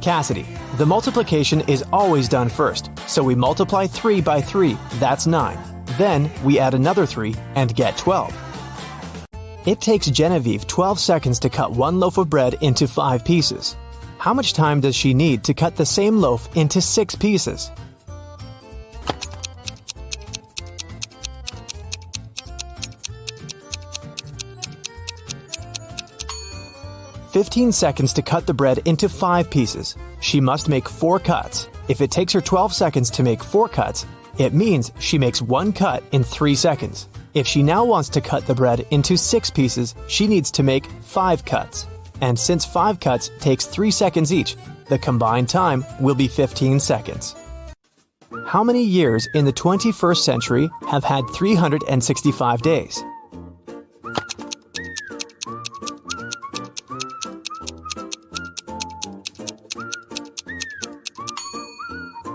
Cassidy. 0.00 0.46
The 0.76 0.86
multiplication 0.86 1.62
is 1.62 1.82
always 1.92 2.28
done 2.28 2.48
first, 2.48 2.90
so 3.08 3.24
we 3.24 3.34
multiply 3.34 3.88
3 3.88 4.20
by 4.20 4.40
3, 4.40 4.78
that's 5.00 5.26
9. 5.26 5.84
Then 5.98 6.30
we 6.44 6.60
add 6.60 6.74
another 6.74 7.06
3 7.06 7.34
and 7.56 7.74
get 7.74 7.98
12. 7.98 8.32
It 9.66 9.80
takes 9.80 10.06
Genevieve 10.06 10.68
12 10.68 11.00
seconds 11.00 11.40
to 11.40 11.50
cut 11.50 11.72
one 11.72 11.98
loaf 11.98 12.18
of 12.18 12.30
bread 12.30 12.54
into 12.60 12.86
5 12.86 13.24
pieces. 13.24 13.74
How 14.28 14.34
much 14.34 14.52
time 14.52 14.82
does 14.82 14.94
she 14.94 15.14
need 15.14 15.44
to 15.44 15.54
cut 15.54 15.76
the 15.76 15.86
same 15.86 16.18
loaf 16.18 16.54
into 16.54 16.82
6 16.82 17.14
pieces? 17.14 17.70
Fifteen 27.32 27.72
seconds 27.72 28.12
to 28.12 28.20
cut 28.20 28.46
the 28.46 28.52
bread 28.52 28.80
into 28.84 29.08
five 29.08 29.48
pieces. 29.48 29.96
She 30.20 30.42
must 30.42 30.68
make 30.68 30.90
four 30.90 31.18
cuts. 31.18 31.66
If 31.88 32.02
it 32.02 32.10
takes 32.10 32.34
her 32.34 32.42
12 32.42 32.74
seconds 32.74 33.08
to 33.12 33.22
make 33.22 33.42
four 33.42 33.66
cuts, 33.66 34.04
it 34.36 34.52
means 34.52 34.92
she 34.98 35.16
makes 35.16 35.40
one 35.40 35.72
cut 35.72 36.02
in 36.12 36.22
three 36.22 36.54
seconds. 36.54 37.08
If 37.32 37.46
she 37.46 37.62
now 37.62 37.86
wants 37.86 38.10
to 38.10 38.20
cut 38.20 38.46
the 38.46 38.54
bread 38.54 38.86
into 38.90 39.16
six 39.16 39.48
pieces, 39.48 39.94
she 40.06 40.26
needs 40.26 40.50
to 40.50 40.62
make 40.62 40.84
five 41.00 41.46
cuts. 41.46 41.86
And 42.20 42.38
since 42.38 42.64
five 42.64 43.00
cuts 43.00 43.30
takes 43.38 43.66
three 43.66 43.90
seconds 43.90 44.32
each, 44.32 44.56
the 44.88 44.98
combined 44.98 45.48
time 45.48 45.84
will 46.00 46.14
be 46.14 46.28
15 46.28 46.80
seconds. 46.80 47.34
How 48.46 48.64
many 48.64 48.82
years 48.82 49.28
in 49.34 49.44
the 49.44 49.52
21st 49.52 50.18
century 50.18 50.70
have 50.88 51.04
had 51.04 51.28
365 51.30 52.62
days? 52.62 53.04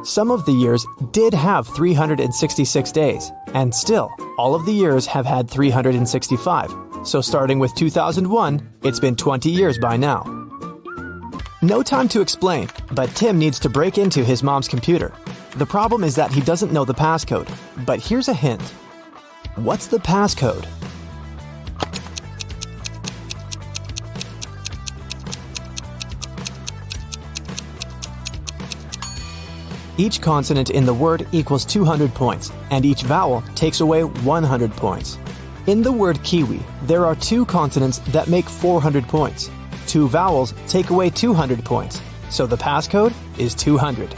Some 0.03 0.29
of 0.29 0.45
the 0.45 0.51
years 0.51 0.85
did 1.11 1.33
have 1.33 1.67
366 1.67 2.91
days, 2.91 3.31
and 3.55 3.73
still, 3.73 4.11
all 4.37 4.53
of 4.53 4.65
the 4.67 4.71
years 4.71 5.07
have 5.07 5.25
had 5.25 5.49
365. 5.49 6.92
So 7.03 7.19
starting 7.19 7.59
with 7.59 7.75
2001, 7.75 8.75
it's 8.83 8.99
been 8.99 9.17
20 9.17 9.49
years 9.49 9.77
by 9.77 9.97
now. 9.97 10.23
No 11.61 11.83
time 11.83 12.07
to 12.09 12.21
explain, 12.21 12.69
but 12.93 13.09
Tim 13.09 13.37
needs 13.37 13.59
to 13.59 13.69
break 13.69 13.97
into 13.97 14.23
his 14.23 14.41
mom's 14.41 14.69
computer. 14.69 15.13
The 15.57 15.65
problem 15.65 16.05
is 16.05 16.15
that 16.15 16.31
he 16.31 16.39
doesn't 16.39 16.71
know 16.71 16.85
the 16.85 16.93
passcode, 16.93 17.49
but 17.85 17.99
here's 17.99 18.29
a 18.29 18.33
hint. 18.33 18.61
What's 19.55 19.87
the 19.87 19.97
passcode? 19.97 20.65
Each 29.97 30.21
consonant 30.21 30.69
in 30.69 30.85
the 30.85 30.93
word 30.93 31.27
equals 31.33 31.65
200 31.65 32.13
points, 32.13 32.51
and 32.71 32.85
each 32.85 33.03
vowel 33.03 33.43
takes 33.55 33.81
away 33.81 34.05
100 34.05 34.71
points. 34.71 35.17
In 35.65 35.81
the 35.81 35.93
word 35.93 36.21
kiwi, 36.23 36.59
there 36.81 37.05
are 37.05 37.15
two 37.15 37.45
consonants 37.45 37.99
that 38.09 38.27
make 38.27 38.49
400 38.49 39.07
points. 39.07 39.49
Two 39.87 40.09
vowels 40.09 40.53
take 40.67 40.89
away 40.89 41.09
200 41.09 41.63
points, 41.63 42.01
so 42.29 42.45
the 42.45 42.57
passcode 42.57 43.13
is 43.39 43.55
200. 43.55 44.13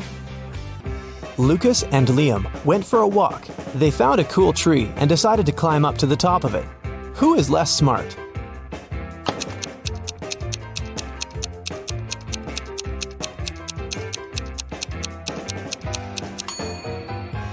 Lucas 1.37 1.83
and 1.83 2.07
Liam 2.07 2.47
went 2.65 2.83
for 2.83 3.01
a 3.01 3.07
walk. 3.07 3.45
They 3.75 3.91
found 3.91 4.19
a 4.19 4.23
cool 4.23 4.53
tree 4.53 4.91
and 4.95 5.07
decided 5.07 5.45
to 5.45 5.51
climb 5.51 5.85
up 5.85 5.99
to 5.99 6.07
the 6.07 6.15
top 6.15 6.45
of 6.45 6.55
it. 6.55 6.65
Who 7.13 7.35
is 7.35 7.47
less 7.47 7.71
smart? 7.71 8.17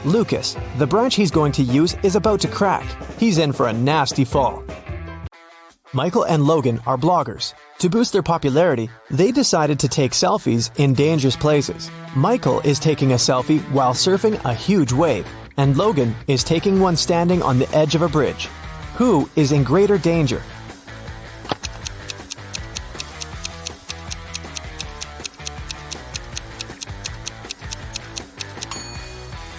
Lucas, 0.07 0.57
the 0.79 0.87
branch 0.87 1.15
he's 1.15 1.31
going 1.31 1.53
to 1.53 1.63
use 1.63 1.95
is 2.03 2.17
about 2.17 2.41
to 2.41 2.49
crack. 2.49 2.87
He's 3.23 3.39
in 3.39 3.53
for 3.53 3.69
a 3.69 3.73
nasty 3.73 4.25
fall. 4.25 4.65
Michael 5.93 6.25
and 6.25 6.43
Logan 6.43 6.81
are 6.87 6.99
bloggers. 6.99 7.55
To 7.79 7.89
boost 7.89 8.13
their 8.13 8.21
popularity, 8.25 8.91
they 9.13 9.31
decided 9.31 9.79
to 9.79 9.89
take 9.89 10.11
selfies 10.11 10.77
in 10.77 10.93
dangerous 10.93 11.37
places. 11.37 11.89
Michael 12.17 12.59
is 12.63 12.81
taking 12.81 13.13
a 13.13 13.15
selfie 13.15 13.61
while 13.71 13.95
surfing 13.95 14.45
a 14.45 14.53
huge 14.53 14.93
wave, 14.93 15.25
and 15.57 15.77
Logan 15.77 16.17
is 16.27 16.43
taking 16.43 16.81
one 16.81 16.97
standing 16.97 17.43
on 17.43 17.61
the 17.61 17.71
edge 17.73 17.95
of 17.95 18.03
a 18.03 18.09
bridge. 18.09 18.47
Who 18.97 19.31
is 19.37 19.53
in 19.53 19.63
greater 19.63 19.99
danger? 19.99 20.43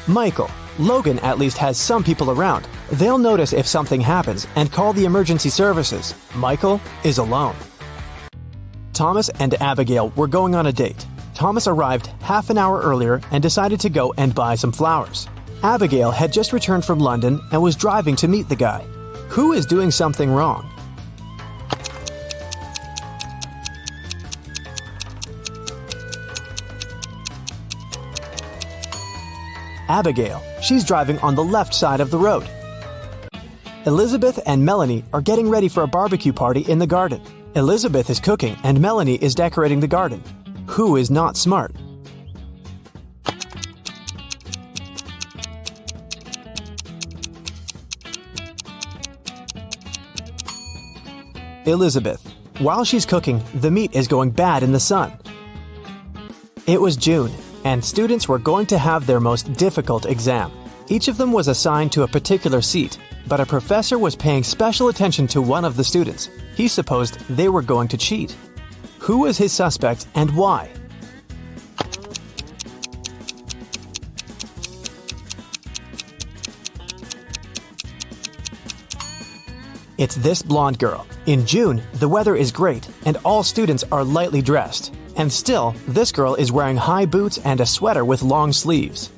Michael. 0.06 0.52
Logan 0.78 1.20
at 1.20 1.38
least 1.38 1.58
has 1.60 1.78
some 1.78 2.04
people 2.04 2.30
around. 2.30 2.68
They'll 2.94 3.18
notice 3.18 3.54
if 3.54 3.66
something 3.66 4.02
happens 4.02 4.46
and 4.56 4.72
call 4.72 4.94
the 4.94 5.06
emergency 5.06 5.50
services. 5.50 6.14
Michael 6.36 6.80
is 7.04 7.18
alone. 7.18 7.56
Thomas 8.94 9.30
and 9.30 9.56
Abigail 9.56 10.10
were 10.10 10.28
going 10.28 10.54
on 10.54 10.68
a 10.68 10.72
date. 10.72 11.04
Thomas 11.34 11.66
arrived 11.66 12.12
half 12.22 12.52
an 12.52 12.60
hour 12.60 12.80
earlier 12.80 13.20
and 13.32 13.42
decided 13.42 13.80
to 13.80 13.90
go 13.90 14.14
and 14.16 14.36
buy 14.36 14.54
some 14.54 14.72
flowers. 14.72 15.28
Abigail 15.64 16.12
had 16.12 16.32
just 16.32 16.54
returned 16.54 16.86
from 16.86 17.00
London 17.00 17.42
and 17.52 17.64
was 17.64 17.76
driving 17.76 18.16
to 18.18 18.28
meet 18.28 18.48
the 18.48 18.56
guy. 18.56 18.84
Who 19.30 19.54
is 19.54 19.66
doing 19.66 19.90
something 19.90 20.30
wrong? 20.30 20.70
Abigail. 29.90 30.44
She's 30.62 30.86
driving 30.86 31.18
on 31.20 31.34
the 31.34 31.44
left 31.44 31.74
side 31.74 32.00
of 32.00 32.12
the 32.12 32.20
road. 32.20 32.48
Elizabeth 33.86 34.40
and 34.46 34.64
Melanie 34.64 35.04
are 35.12 35.22
getting 35.22 35.50
ready 35.50 35.68
for 35.68 35.84
a 35.84 35.88
barbecue 35.88 36.32
party 36.32 36.62
in 36.62 36.80
the 36.80 36.88
garden. 36.88 37.22
Elizabeth 37.56 38.10
is 38.10 38.18
cooking 38.18 38.56
and 38.64 38.80
Melanie 38.80 39.16
is 39.16 39.36
decorating 39.36 39.82
the 39.82 39.88
garden. 39.88 40.24
Who 40.68 40.96
is 40.96 41.12
not 41.12 41.36
smart? 41.36 41.76
Elizabeth. 51.66 52.26
While 52.60 52.86
she's 52.86 53.06
cooking, 53.06 53.44
the 53.56 53.72
meat 53.72 53.94
is 53.94 54.08
going 54.08 54.32
bad 54.32 54.64
in 54.64 54.72
the 54.72 54.80
sun. 54.80 55.12
It 56.68 56.80
was 56.80 56.96
June, 56.96 57.32
and 57.66 57.84
students 57.84 58.30
were 58.30 58.40
going 58.40 58.68
to 58.68 58.78
have 58.78 59.06
their 59.06 59.20
most 59.20 59.52
difficult 59.54 60.06
exam. 60.06 60.52
Each 60.88 61.08
of 61.08 61.18
them 61.18 61.32
was 61.32 61.48
assigned 61.48 61.92
to 61.94 62.04
a 62.04 62.08
particular 62.08 62.62
seat, 62.62 62.98
but 63.28 63.40
a 63.40 63.46
professor 63.46 63.98
was 63.98 64.16
paying 64.16 64.44
special 64.44 64.90
attention 64.90 65.28
to 65.28 65.42
one 65.42 65.66
of 65.66 65.76
the 65.76 65.84
students. 65.84 66.30
He 66.56 66.68
supposed 66.68 67.20
they 67.30 67.50
were 67.50 67.62
going 67.62 67.88
to 67.90 67.98
cheat. 67.98 68.36
Who 69.00 69.20
was 69.20 69.38
his 69.38 69.52
suspect 69.52 70.08
and 70.16 70.36
why? 70.36 70.70
It's 79.98 80.16
this 80.16 80.42
blonde 80.42 80.80
girl. 80.80 81.06
In 81.28 81.46
June, 81.46 81.82
the 81.94 82.10
weather 82.10 82.36
is 82.36 82.52
great 82.52 82.90
and 83.06 83.18
all 83.24 83.44
students 83.44 83.84
are 83.92 84.04
lightly 84.04 84.42
dressed. 84.42 84.94
And 85.16 85.32
still, 85.32 85.76
this 85.88 86.12
girl 86.12 86.36
is 86.36 86.52
wearing 86.52 86.76
high 86.76 87.06
boots 87.06 87.38
and 87.38 87.62
a 87.62 87.66
sweater 87.66 88.04
with 88.04 88.24
long 88.24 88.52
sleeves. 88.52 89.12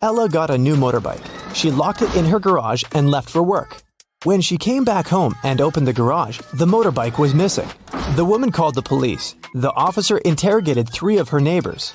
Ella 0.00 0.28
got 0.28 0.50
a 0.50 0.58
new 0.58 0.76
motorbike. 0.76 1.33
She 1.54 1.70
locked 1.70 2.02
it 2.02 2.14
in 2.16 2.24
her 2.26 2.40
garage 2.40 2.82
and 2.92 3.10
left 3.10 3.30
for 3.30 3.42
work. 3.42 3.76
When 4.24 4.40
she 4.40 4.58
came 4.58 4.84
back 4.84 5.06
home 5.06 5.34
and 5.44 5.60
opened 5.60 5.86
the 5.86 5.92
garage, 5.92 6.40
the 6.52 6.66
motorbike 6.66 7.18
was 7.18 7.34
missing. 7.34 7.68
The 8.16 8.24
woman 8.24 8.50
called 8.50 8.74
the 8.74 8.82
police. 8.82 9.34
The 9.54 9.72
officer 9.72 10.18
interrogated 10.18 10.88
three 10.88 11.18
of 11.18 11.28
her 11.28 11.40
neighbors. 11.40 11.94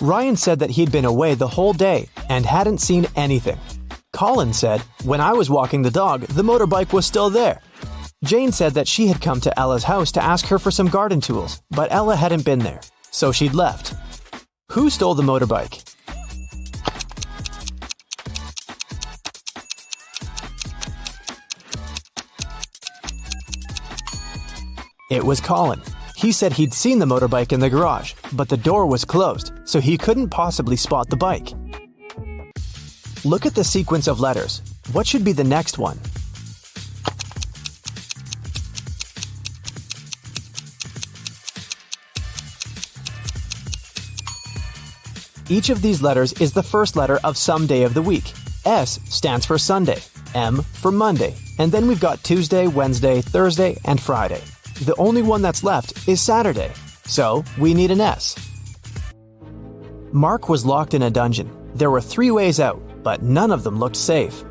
Ryan 0.00 0.36
said 0.36 0.58
that 0.58 0.70
he'd 0.70 0.90
been 0.90 1.04
away 1.04 1.34
the 1.34 1.48
whole 1.48 1.72
day 1.72 2.08
and 2.28 2.44
hadn't 2.44 2.78
seen 2.78 3.06
anything. 3.14 3.58
Colin 4.12 4.52
said, 4.52 4.80
When 5.04 5.20
I 5.20 5.34
was 5.34 5.50
walking 5.50 5.82
the 5.82 5.90
dog, 5.90 6.22
the 6.22 6.42
motorbike 6.42 6.92
was 6.92 7.06
still 7.06 7.30
there. 7.30 7.60
Jane 8.24 8.50
said 8.50 8.74
that 8.74 8.88
she 8.88 9.06
had 9.06 9.20
come 9.20 9.40
to 9.42 9.58
Ella's 9.58 9.84
house 9.84 10.12
to 10.12 10.24
ask 10.24 10.46
her 10.46 10.58
for 10.58 10.70
some 10.70 10.88
garden 10.88 11.20
tools, 11.20 11.62
but 11.70 11.92
Ella 11.92 12.16
hadn't 12.16 12.44
been 12.44 12.60
there, 12.60 12.80
so 13.10 13.30
she'd 13.30 13.54
left. 13.54 13.94
Who 14.72 14.90
stole 14.90 15.14
the 15.14 15.22
motorbike? 15.22 15.95
It 25.08 25.22
was 25.22 25.40
Colin. 25.40 25.80
He 26.16 26.32
said 26.32 26.52
he'd 26.52 26.74
seen 26.74 26.98
the 26.98 27.06
motorbike 27.06 27.52
in 27.52 27.60
the 27.60 27.70
garage, 27.70 28.14
but 28.32 28.48
the 28.48 28.56
door 28.56 28.86
was 28.86 29.04
closed, 29.04 29.52
so 29.64 29.78
he 29.80 29.96
couldn't 29.96 30.30
possibly 30.30 30.74
spot 30.74 31.08
the 31.08 31.16
bike. 31.16 31.52
Look 33.24 33.46
at 33.46 33.54
the 33.54 33.62
sequence 33.62 34.08
of 34.08 34.18
letters. 34.18 34.62
What 34.90 35.06
should 35.06 35.24
be 35.24 35.30
the 35.30 35.44
next 35.44 35.78
one? 35.78 36.00
Each 45.48 45.70
of 45.70 45.82
these 45.82 46.02
letters 46.02 46.32
is 46.32 46.52
the 46.52 46.64
first 46.64 46.96
letter 46.96 47.20
of 47.22 47.36
some 47.36 47.68
day 47.68 47.84
of 47.84 47.94
the 47.94 48.02
week. 48.02 48.32
S 48.64 48.98
stands 49.04 49.46
for 49.46 49.56
Sunday, 49.56 50.02
M 50.34 50.62
for 50.62 50.90
Monday, 50.90 51.36
and 51.60 51.70
then 51.70 51.86
we've 51.86 52.00
got 52.00 52.24
Tuesday, 52.24 52.66
Wednesday, 52.66 53.20
Thursday, 53.20 53.78
and 53.84 54.00
Friday. 54.00 54.42
The 54.84 54.94
only 54.96 55.22
one 55.22 55.40
that's 55.40 55.64
left 55.64 56.06
is 56.06 56.20
Saturday, 56.20 56.70
so 57.06 57.42
we 57.58 57.72
need 57.72 57.90
an 57.90 58.02
S. 58.02 58.36
Mark 60.12 60.50
was 60.50 60.66
locked 60.66 60.92
in 60.92 61.02
a 61.02 61.10
dungeon. 61.10 61.50
There 61.74 61.90
were 61.90 62.02
three 62.02 62.30
ways 62.30 62.60
out, 62.60 62.82
but 63.02 63.22
none 63.22 63.50
of 63.50 63.64
them 63.64 63.78
looked 63.78 63.96
safe. 63.96 64.44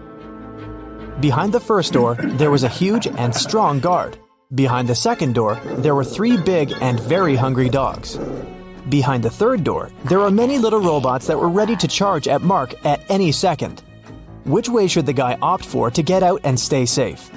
Behind 1.20 1.54
the 1.54 1.60
first 1.60 1.94
door, 1.94 2.16
there 2.16 2.50
was 2.50 2.64
a 2.64 2.70
huge 2.70 3.06
and 3.06 3.36
strong 3.36 3.80
guard. 3.80 4.18
Behind 4.56 4.88
the 4.88 4.96
second 4.96 5.36
door, 5.36 5.60
there 5.78 5.94
were 5.94 6.04
three 6.04 6.38
big 6.38 6.74
and 6.82 7.00
very 7.00 7.36
hungry 7.36 7.70
dogs. 7.70 8.18
Behind 8.90 9.24
the 9.24 9.30
third 9.30 9.64
door, 9.64 9.92
there 10.06 10.22
are 10.22 10.32
many 10.32 10.58
little 10.58 10.82
robots 10.82 11.28
that 11.28 11.40
were 11.40 11.50
ready 11.50 11.76
to 11.76 11.88
charge 11.88 12.28
at 12.28 12.42
Mark 12.42 12.74
at 12.84 13.02
any 13.10 13.32
second. 13.32 13.82
Which 14.44 14.70
way 14.70 14.88
should 14.88 15.06
the 15.06 15.14
guy 15.14 15.38
opt 15.42 15.66
for 15.66 15.92
to 15.92 16.02
get 16.02 16.24
out 16.24 16.42
and 16.44 16.60
stay 16.60 16.86
safe? 16.86 17.30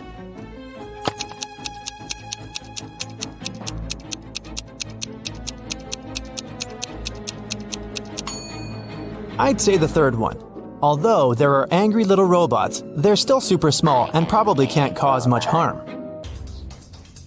I'd 9.39 9.61
say 9.61 9.77
the 9.77 9.87
third 9.87 10.17
one. 10.17 10.37
Although 10.83 11.35
there 11.35 11.55
are 11.55 11.69
angry 11.71 12.05
little 12.05 12.25
robots, 12.25 12.83
they're 12.97 13.15
still 13.15 13.41
super 13.41 13.71
small 13.71 14.11
and 14.13 14.29
probably 14.29 14.67
can't 14.67 14.97
cause 14.97 15.27
much 15.27 15.47
harm. 15.47 15.81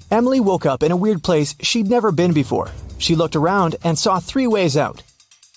Emily 0.10 0.42
woke 0.42 0.66
up 0.66 0.84
in 0.84 0.92
a 0.92 0.98
weird 0.98 1.24
place 1.24 1.56
she'd 1.62 1.88
never 1.88 2.12
been 2.12 2.34
before. 2.34 2.70
She 2.98 3.16
looked 3.16 3.38
around 3.38 3.78
and 3.84 3.98
saw 3.98 4.20
three 4.20 4.46
ways 4.46 4.76
out. 4.76 5.04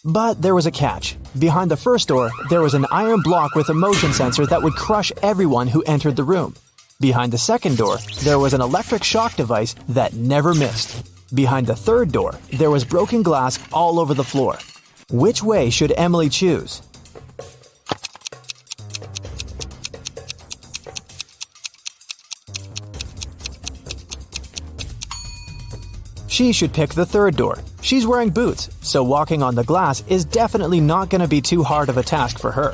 But 0.04 0.42
there 0.42 0.54
was 0.54 0.66
a 0.66 0.70
catch. 0.70 1.16
Behind 1.36 1.70
the 1.70 1.76
first 1.76 2.06
door, 2.06 2.30
there 2.50 2.62
was 2.62 2.74
an 2.74 2.86
iron 2.92 3.20
block 3.22 3.56
with 3.56 3.68
a 3.68 3.74
motion 3.74 4.12
sensor 4.12 4.46
that 4.46 4.62
would 4.62 4.74
crush 4.74 5.10
everyone 5.22 5.66
who 5.66 5.82
entered 5.82 6.14
the 6.14 6.22
room. 6.22 6.54
Behind 7.00 7.32
the 7.32 7.38
second 7.38 7.78
door, 7.78 7.98
there 8.22 8.38
was 8.38 8.54
an 8.54 8.60
electric 8.60 9.02
shock 9.02 9.34
device 9.34 9.74
that 9.88 10.14
never 10.14 10.54
missed. 10.54 11.04
Behind 11.34 11.66
the 11.66 11.74
third 11.74 12.12
door, 12.12 12.38
there 12.52 12.70
was 12.70 12.84
broken 12.84 13.22
glass 13.22 13.58
all 13.72 13.98
over 13.98 14.14
the 14.14 14.22
floor. 14.22 14.56
Which 15.10 15.42
way 15.42 15.70
should 15.70 15.92
Emily 15.96 16.28
choose? 16.28 16.82
She 26.28 26.52
should 26.52 26.72
pick 26.72 26.90
the 26.90 27.06
third 27.06 27.36
door. 27.36 27.58
She's 27.80 28.06
wearing 28.06 28.30
boots, 28.30 28.68
so 28.80 29.04
walking 29.04 29.40
on 29.40 29.54
the 29.54 29.62
glass 29.62 30.02
is 30.08 30.24
definitely 30.24 30.80
not 30.80 31.08
going 31.08 31.20
to 31.20 31.28
be 31.28 31.40
too 31.40 31.62
hard 31.62 31.88
of 31.88 31.96
a 31.96 32.02
task 32.02 32.40
for 32.40 32.50
her. 32.50 32.72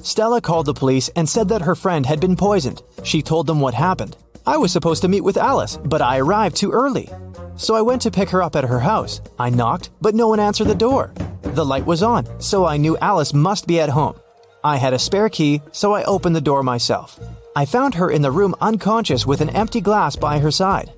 Stella 0.00 0.40
called 0.40 0.64
the 0.64 0.72
police 0.72 1.10
and 1.16 1.28
said 1.28 1.48
that 1.48 1.60
her 1.60 1.74
friend 1.74 2.06
had 2.06 2.20
been 2.20 2.36
poisoned. 2.36 2.82
She 3.02 3.20
told 3.20 3.46
them 3.46 3.60
what 3.60 3.74
happened. 3.74 4.16
I 4.46 4.56
was 4.56 4.72
supposed 4.72 5.02
to 5.02 5.08
meet 5.08 5.20
with 5.20 5.36
Alice, 5.36 5.76
but 5.84 6.00
I 6.00 6.18
arrived 6.18 6.56
too 6.56 6.70
early. 6.70 7.10
So 7.56 7.74
I 7.74 7.82
went 7.82 8.02
to 8.02 8.10
pick 8.10 8.30
her 8.30 8.42
up 8.42 8.56
at 8.56 8.64
her 8.64 8.80
house. 8.80 9.20
I 9.38 9.50
knocked, 9.50 9.90
but 10.00 10.14
no 10.14 10.28
one 10.28 10.40
answered 10.40 10.68
the 10.68 10.74
door. 10.74 11.12
The 11.42 11.64
light 11.64 11.86
was 11.86 12.02
on, 12.02 12.40
so 12.40 12.66
I 12.66 12.76
knew 12.76 12.98
Alice 12.98 13.32
must 13.32 13.66
be 13.66 13.80
at 13.80 13.88
home. 13.88 14.18
I 14.62 14.76
had 14.76 14.92
a 14.92 14.98
spare 14.98 15.28
key, 15.28 15.62
so 15.72 15.94
I 15.94 16.04
opened 16.04 16.36
the 16.36 16.40
door 16.40 16.62
myself. 16.62 17.18
I 17.54 17.64
found 17.64 17.94
her 17.94 18.10
in 18.10 18.20
the 18.20 18.30
room 18.30 18.54
unconscious 18.60 19.26
with 19.26 19.40
an 19.40 19.50
empty 19.50 19.80
glass 19.80 20.16
by 20.16 20.38
her 20.38 20.50
side. 20.50 20.92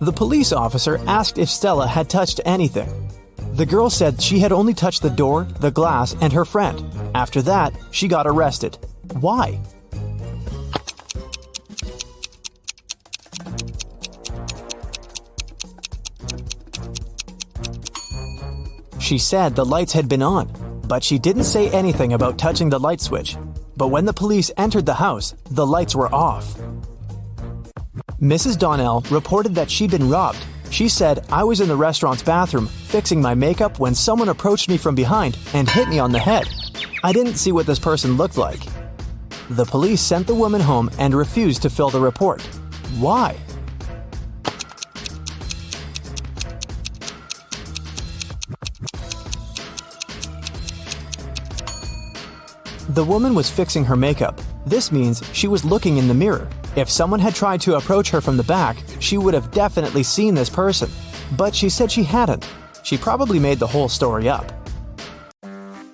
The 0.00 0.12
police 0.12 0.52
officer 0.52 0.98
asked 1.06 1.38
if 1.38 1.48
Stella 1.48 1.86
had 1.86 2.10
touched 2.10 2.40
anything. 2.44 3.10
The 3.52 3.66
girl 3.66 3.88
said 3.88 4.20
she 4.20 4.38
had 4.38 4.52
only 4.52 4.74
touched 4.74 5.02
the 5.02 5.10
door, 5.10 5.44
the 5.60 5.70
glass, 5.70 6.14
and 6.20 6.32
her 6.32 6.44
friend. 6.44 6.84
After 7.14 7.40
that, 7.42 7.72
she 7.90 8.08
got 8.08 8.26
arrested. 8.26 8.76
Why? 9.20 9.60
She 19.06 19.18
said 19.18 19.54
the 19.54 19.64
lights 19.64 19.92
had 19.92 20.08
been 20.08 20.20
on, 20.20 20.50
but 20.88 21.04
she 21.04 21.16
didn't 21.16 21.44
say 21.44 21.70
anything 21.70 22.14
about 22.14 22.38
touching 22.38 22.68
the 22.68 22.80
light 22.80 23.00
switch. 23.00 23.36
But 23.76 23.92
when 23.92 24.04
the 24.04 24.12
police 24.12 24.50
entered 24.56 24.84
the 24.84 24.94
house, 24.94 25.32
the 25.48 25.64
lights 25.64 25.94
were 25.94 26.12
off. 26.12 26.58
Mrs. 28.20 28.58
Donnell 28.58 29.04
reported 29.08 29.54
that 29.54 29.70
she'd 29.70 29.92
been 29.92 30.10
robbed. 30.10 30.44
She 30.70 30.88
said, 30.88 31.24
I 31.30 31.44
was 31.44 31.60
in 31.60 31.68
the 31.68 31.76
restaurant's 31.76 32.24
bathroom 32.24 32.66
fixing 32.66 33.22
my 33.22 33.32
makeup 33.32 33.78
when 33.78 33.94
someone 33.94 34.28
approached 34.28 34.68
me 34.68 34.76
from 34.76 34.96
behind 34.96 35.38
and 35.54 35.70
hit 35.70 35.88
me 35.88 36.00
on 36.00 36.10
the 36.10 36.18
head. 36.18 36.48
I 37.04 37.12
didn't 37.12 37.36
see 37.36 37.52
what 37.52 37.66
this 37.66 37.78
person 37.78 38.16
looked 38.16 38.36
like. 38.36 38.66
The 39.50 39.66
police 39.66 40.00
sent 40.00 40.26
the 40.26 40.34
woman 40.34 40.60
home 40.60 40.90
and 40.98 41.14
refused 41.14 41.62
to 41.62 41.70
fill 41.70 41.90
the 41.90 42.00
report. 42.00 42.42
Why? 42.98 43.36
The 52.96 53.04
woman 53.04 53.34
was 53.34 53.50
fixing 53.50 53.84
her 53.84 53.94
makeup. 53.94 54.40
This 54.64 54.90
means 54.90 55.22
she 55.34 55.48
was 55.48 55.66
looking 55.66 55.98
in 55.98 56.08
the 56.08 56.14
mirror. 56.14 56.48
If 56.76 56.88
someone 56.88 57.20
had 57.20 57.34
tried 57.34 57.60
to 57.60 57.74
approach 57.74 58.08
her 58.08 58.22
from 58.22 58.38
the 58.38 58.42
back, 58.42 58.78
she 59.00 59.18
would 59.18 59.34
have 59.34 59.50
definitely 59.50 60.02
seen 60.02 60.34
this 60.34 60.48
person. 60.48 60.88
But 61.36 61.54
she 61.54 61.68
said 61.68 61.92
she 61.92 62.04
hadn't. 62.04 62.48
She 62.84 62.96
probably 62.96 63.38
made 63.38 63.58
the 63.58 63.66
whole 63.66 63.90
story 63.90 64.30
up. 64.30 64.50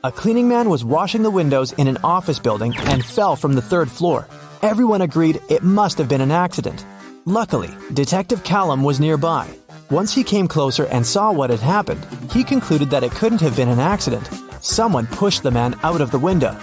A 0.05 0.13
cleaning 0.13 0.47
man 0.47 0.71
was 0.71 0.85
washing 0.85 1.25
the 1.25 1.31
windows 1.41 1.73
in 1.73 1.89
an 1.89 1.99
office 2.05 2.39
building 2.39 2.73
and 2.77 3.05
fell 3.05 3.35
from 3.35 3.55
the 3.55 3.63
third 3.63 3.91
floor. 3.91 4.29
Everyone 4.63 5.03
agreed 5.03 5.41
it 5.49 5.65
must 5.65 5.99
have 5.99 6.09
been 6.09 6.21
an 6.21 6.31
accident. 6.31 6.87
Luckily, 7.25 7.71
Detective 7.93 8.45
Callum 8.45 8.85
was 8.85 9.01
nearby. 9.01 9.49
Once 9.91 10.15
he 10.15 10.23
came 10.23 10.47
closer 10.47 10.87
and 10.87 11.05
saw 11.05 11.33
what 11.33 11.51
had 11.51 11.59
happened, 11.59 12.07
he 12.31 12.45
concluded 12.45 12.91
that 12.91 13.03
it 13.03 13.11
couldn't 13.11 13.41
have 13.41 13.57
been 13.57 13.69
an 13.69 13.81
accident. 13.81 14.31
Someone 14.61 15.09
pushed 15.09 15.43
the 15.43 15.51
man 15.51 15.75
out 15.83 16.01
of 16.01 16.13
the 16.13 16.19
window. 16.21 16.57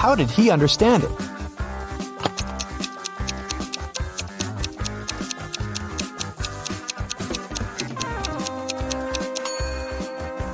How 0.00 0.14
did 0.14 0.30
he 0.30 0.50
understand 0.50 1.04
it? 1.04 1.10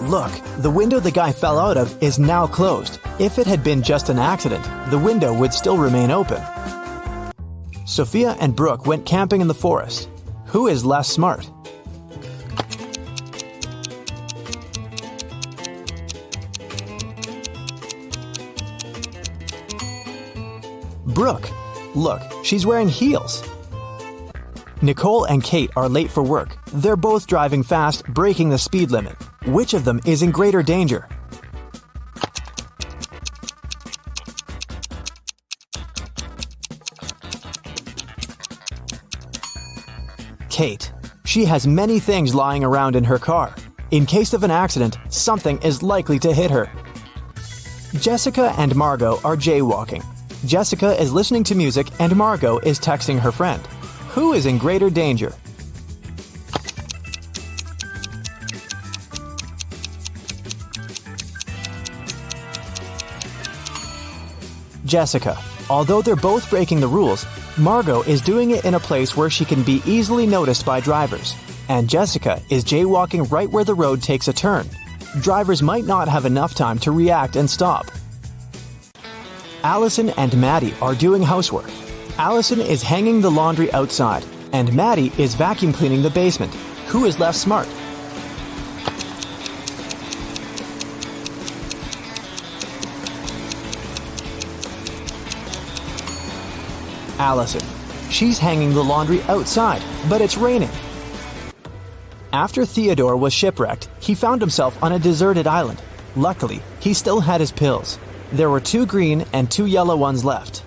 Look, 0.02 0.32
the 0.58 0.68
window 0.68 0.98
the 0.98 1.12
guy 1.12 1.30
fell 1.30 1.60
out 1.60 1.76
of 1.76 2.02
is 2.02 2.18
now 2.18 2.48
closed. 2.48 2.98
If 3.20 3.38
it 3.38 3.46
had 3.46 3.62
been 3.62 3.84
just 3.84 4.08
an 4.08 4.18
accident, 4.18 4.64
the 4.90 4.98
window 4.98 5.32
would 5.32 5.54
still 5.54 5.78
remain 5.78 6.10
open. 6.10 6.42
Sophia 7.84 8.36
and 8.40 8.56
Brooke 8.56 8.84
went 8.84 9.06
camping 9.06 9.40
in 9.40 9.46
the 9.46 9.54
forest. 9.54 10.08
Who 10.46 10.66
is 10.66 10.84
less 10.84 11.08
smart? 11.08 11.48
Brooke. 21.16 21.48
Look, 21.94 22.20
she's 22.44 22.66
wearing 22.66 22.90
heels. 22.90 23.42
Nicole 24.82 25.24
and 25.24 25.42
Kate 25.42 25.70
are 25.74 25.88
late 25.88 26.10
for 26.10 26.22
work. 26.22 26.58
They're 26.74 26.94
both 26.94 27.26
driving 27.26 27.62
fast, 27.62 28.04
breaking 28.08 28.50
the 28.50 28.58
speed 28.58 28.90
limit. 28.90 29.16
Which 29.46 29.72
of 29.72 29.86
them 29.86 29.98
is 30.04 30.20
in 30.20 30.30
greater 30.30 30.62
danger? 30.62 31.08
Kate. 40.50 40.92
She 41.24 41.46
has 41.46 41.66
many 41.66 41.98
things 41.98 42.34
lying 42.34 42.62
around 42.62 42.94
in 42.94 43.04
her 43.04 43.18
car. 43.18 43.54
In 43.90 44.04
case 44.04 44.34
of 44.34 44.42
an 44.42 44.50
accident, 44.50 44.98
something 45.08 45.56
is 45.62 45.82
likely 45.82 46.18
to 46.18 46.34
hit 46.34 46.50
her. 46.50 46.70
Jessica 48.00 48.54
and 48.58 48.76
Margot 48.76 49.18
are 49.24 49.34
jaywalking. 49.34 50.04
Jessica 50.46 51.00
is 51.00 51.12
listening 51.12 51.42
to 51.44 51.56
music 51.56 51.88
and 51.98 52.14
Margot 52.14 52.58
is 52.60 52.78
texting 52.78 53.18
her 53.18 53.32
friend. 53.32 53.66
Who 54.10 54.32
is 54.32 54.46
in 54.46 54.58
greater 54.58 54.88
danger? 54.88 55.34
Jessica. 64.84 65.36
Although 65.68 66.00
they're 66.00 66.14
both 66.14 66.48
breaking 66.48 66.78
the 66.78 66.86
rules, 66.86 67.26
Margot 67.58 68.02
is 68.02 68.20
doing 68.20 68.52
it 68.52 68.64
in 68.64 68.74
a 68.74 68.80
place 68.80 69.16
where 69.16 69.28
she 69.28 69.44
can 69.44 69.64
be 69.64 69.82
easily 69.84 70.28
noticed 70.28 70.64
by 70.64 70.78
drivers. 70.78 71.34
And 71.68 71.90
Jessica 71.90 72.40
is 72.50 72.64
jaywalking 72.64 73.28
right 73.32 73.50
where 73.50 73.64
the 73.64 73.74
road 73.74 74.00
takes 74.00 74.28
a 74.28 74.32
turn. 74.32 74.68
Drivers 75.20 75.60
might 75.60 75.86
not 75.86 76.06
have 76.06 76.24
enough 76.24 76.54
time 76.54 76.78
to 76.80 76.92
react 76.92 77.34
and 77.34 77.50
stop. 77.50 77.90
Allison 79.66 80.10
and 80.10 80.40
Maddie 80.40 80.74
are 80.80 80.94
doing 80.94 81.24
housework. 81.24 81.68
Allison 82.18 82.60
is 82.60 82.84
hanging 82.84 83.20
the 83.20 83.32
laundry 83.32 83.72
outside, 83.72 84.24
and 84.52 84.72
Maddie 84.72 85.10
is 85.18 85.34
vacuum 85.34 85.72
cleaning 85.72 86.02
the 86.02 86.10
basement. 86.10 86.54
Who 86.86 87.04
is 87.04 87.18
less 87.18 87.40
smart? 87.40 87.66
Allison. 97.18 97.62
She's 98.08 98.38
hanging 98.38 98.72
the 98.72 98.84
laundry 98.84 99.20
outside, 99.22 99.82
but 100.08 100.20
it's 100.20 100.36
raining. 100.36 100.70
After 102.32 102.64
Theodore 102.64 103.16
was 103.16 103.32
shipwrecked, 103.32 103.88
he 103.98 104.14
found 104.14 104.40
himself 104.40 104.80
on 104.80 104.92
a 104.92 105.00
deserted 105.00 105.48
island. 105.48 105.82
Luckily, 106.14 106.62
he 106.78 106.94
still 106.94 107.18
had 107.18 107.40
his 107.40 107.50
pills. 107.50 107.98
There 108.32 108.50
were 108.50 108.60
two 108.60 108.86
green 108.86 109.24
and 109.32 109.48
two 109.48 109.66
yellow 109.66 109.96
ones 109.96 110.24
left. 110.24 110.64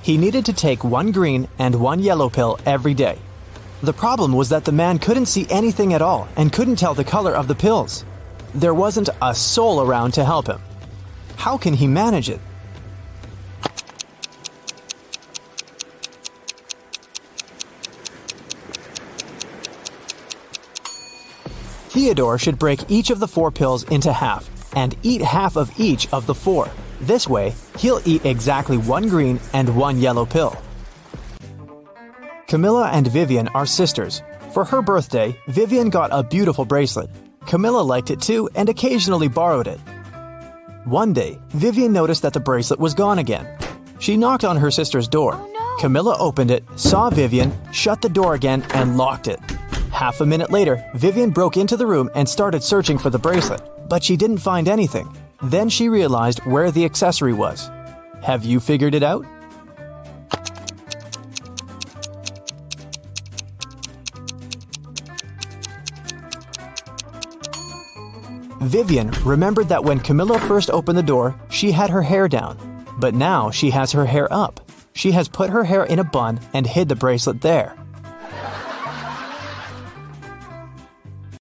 He 0.00 0.16
needed 0.16 0.46
to 0.46 0.52
take 0.52 0.82
one 0.82 1.12
green 1.12 1.46
and 1.58 1.74
one 1.74 2.00
yellow 2.00 2.30
pill 2.30 2.58
every 2.64 2.94
day. 2.94 3.18
The 3.82 3.92
problem 3.92 4.32
was 4.32 4.48
that 4.48 4.64
the 4.64 4.72
man 4.72 4.98
couldn't 4.98 5.26
see 5.26 5.46
anything 5.50 5.92
at 5.92 6.00
all 6.00 6.26
and 6.36 6.52
couldn't 6.52 6.76
tell 6.76 6.94
the 6.94 7.04
color 7.04 7.34
of 7.34 7.48
the 7.48 7.54
pills. 7.54 8.04
There 8.54 8.72
wasn't 8.72 9.10
a 9.20 9.34
soul 9.34 9.82
around 9.82 10.12
to 10.12 10.24
help 10.24 10.46
him. 10.46 10.60
How 11.36 11.58
can 11.58 11.74
he 11.74 11.86
manage 11.86 12.30
it? 12.30 12.40
Theodore 21.90 22.38
should 22.38 22.58
break 22.58 22.90
each 22.90 23.10
of 23.10 23.20
the 23.20 23.28
four 23.28 23.50
pills 23.50 23.84
into 23.84 24.14
half 24.14 24.48
and 24.74 24.96
eat 25.02 25.20
half 25.20 25.56
of 25.56 25.78
each 25.78 26.10
of 26.12 26.26
the 26.26 26.34
four. 26.34 26.70
This 27.02 27.28
way, 27.28 27.52
he'll 27.78 28.00
eat 28.04 28.24
exactly 28.24 28.78
one 28.78 29.08
green 29.08 29.40
and 29.52 29.76
one 29.76 29.98
yellow 29.98 30.24
pill. 30.24 30.56
Camilla 32.46 32.90
and 32.90 33.06
Vivian 33.08 33.48
are 33.48 33.66
sisters. 33.66 34.22
For 34.54 34.64
her 34.64 34.82
birthday, 34.82 35.36
Vivian 35.48 35.90
got 35.90 36.10
a 36.12 36.22
beautiful 36.22 36.64
bracelet. 36.64 37.10
Camilla 37.44 37.82
liked 37.82 38.10
it 38.10 38.20
too 38.20 38.48
and 38.54 38.68
occasionally 38.68 39.26
borrowed 39.26 39.66
it. 39.66 39.80
One 40.84 41.12
day, 41.12 41.40
Vivian 41.48 41.92
noticed 41.92 42.22
that 42.22 42.34
the 42.34 42.40
bracelet 42.40 42.78
was 42.78 42.94
gone 42.94 43.18
again. 43.18 43.48
She 43.98 44.16
knocked 44.16 44.44
on 44.44 44.56
her 44.56 44.70
sister's 44.70 45.08
door. 45.08 45.34
Oh, 45.34 45.76
Camilla 45.80 46.16
opened 46.20 46.50
it, 46.50 46.64
saw 46.76 47.10
Vivian, 47.10 47.52
shut 47.72 48.00
the 48.00 48.08
door 48.08 48.34
again, 48.34 48.62
and 48.74 48.96
locked 48.96 49.26
it. 49.26 49.40
Half 49.90 50.20
a 50.20 50.26
minute 50.26 50.50
later, 50.50 50.84
Vivian 50.94 51.30
broke 51.30 51.56
into 51.56 51.76
the 51.76 51.86
room 51.86 52.10
and 52.14 52.28
started 52.28 52.62
searching 52.62 52.98
for 52.98 53.10
the 53.10 53.18
bracelet, 53.18 53.60
but 53.88 54.04
she 54.04 54.16
didn't 54.16 54.38
find 54.38 54.68
anything. 54.68 55.08
Then 55.42 55.68
she 55.68 55.88
realized 55.88 56.38
where 56.44 56.70
the 56.70 56.84
accessory 56.84 57.32
was. 57.32 57.70
Have 58.22 58.44
you 58.44 58.60
figured 58.60 58.94
it 58.94 59.02
out? 59.02 59.26
Vivian 68.60 69.10
remembered 69.24 69.68
that 69.68 69.82
when 69.82 69.98
Camilla 69.98 70.38
first 70.38 70.70
opened 70.70 70.96
the 70.96 71.02
door, 71.02 71.38
she 71.50 71.72
had 71.72 71.90
her 71.90 72.02
hair 72.02 72.28
down, 72.28 72.86
but 73.00 73.14
now 73.14 73.50
she 73.50 73.70
has 73.70 73.90
her 73.92 74.06
hair 74.06 74.32
up. 74.32 74.70
She 74.94 75.10
has 75.10 75.28
put 75.28 75.50
her 75.50 75.64
hair 75.64 75.84
in 75.84 75.98
a 75.98 76.04
bun 76.04 76.40
and 76.54 76.66
hid 76.66 76.88
the 76.88 76.94
bracelet 76.94 77.40
there. 77.40 77.76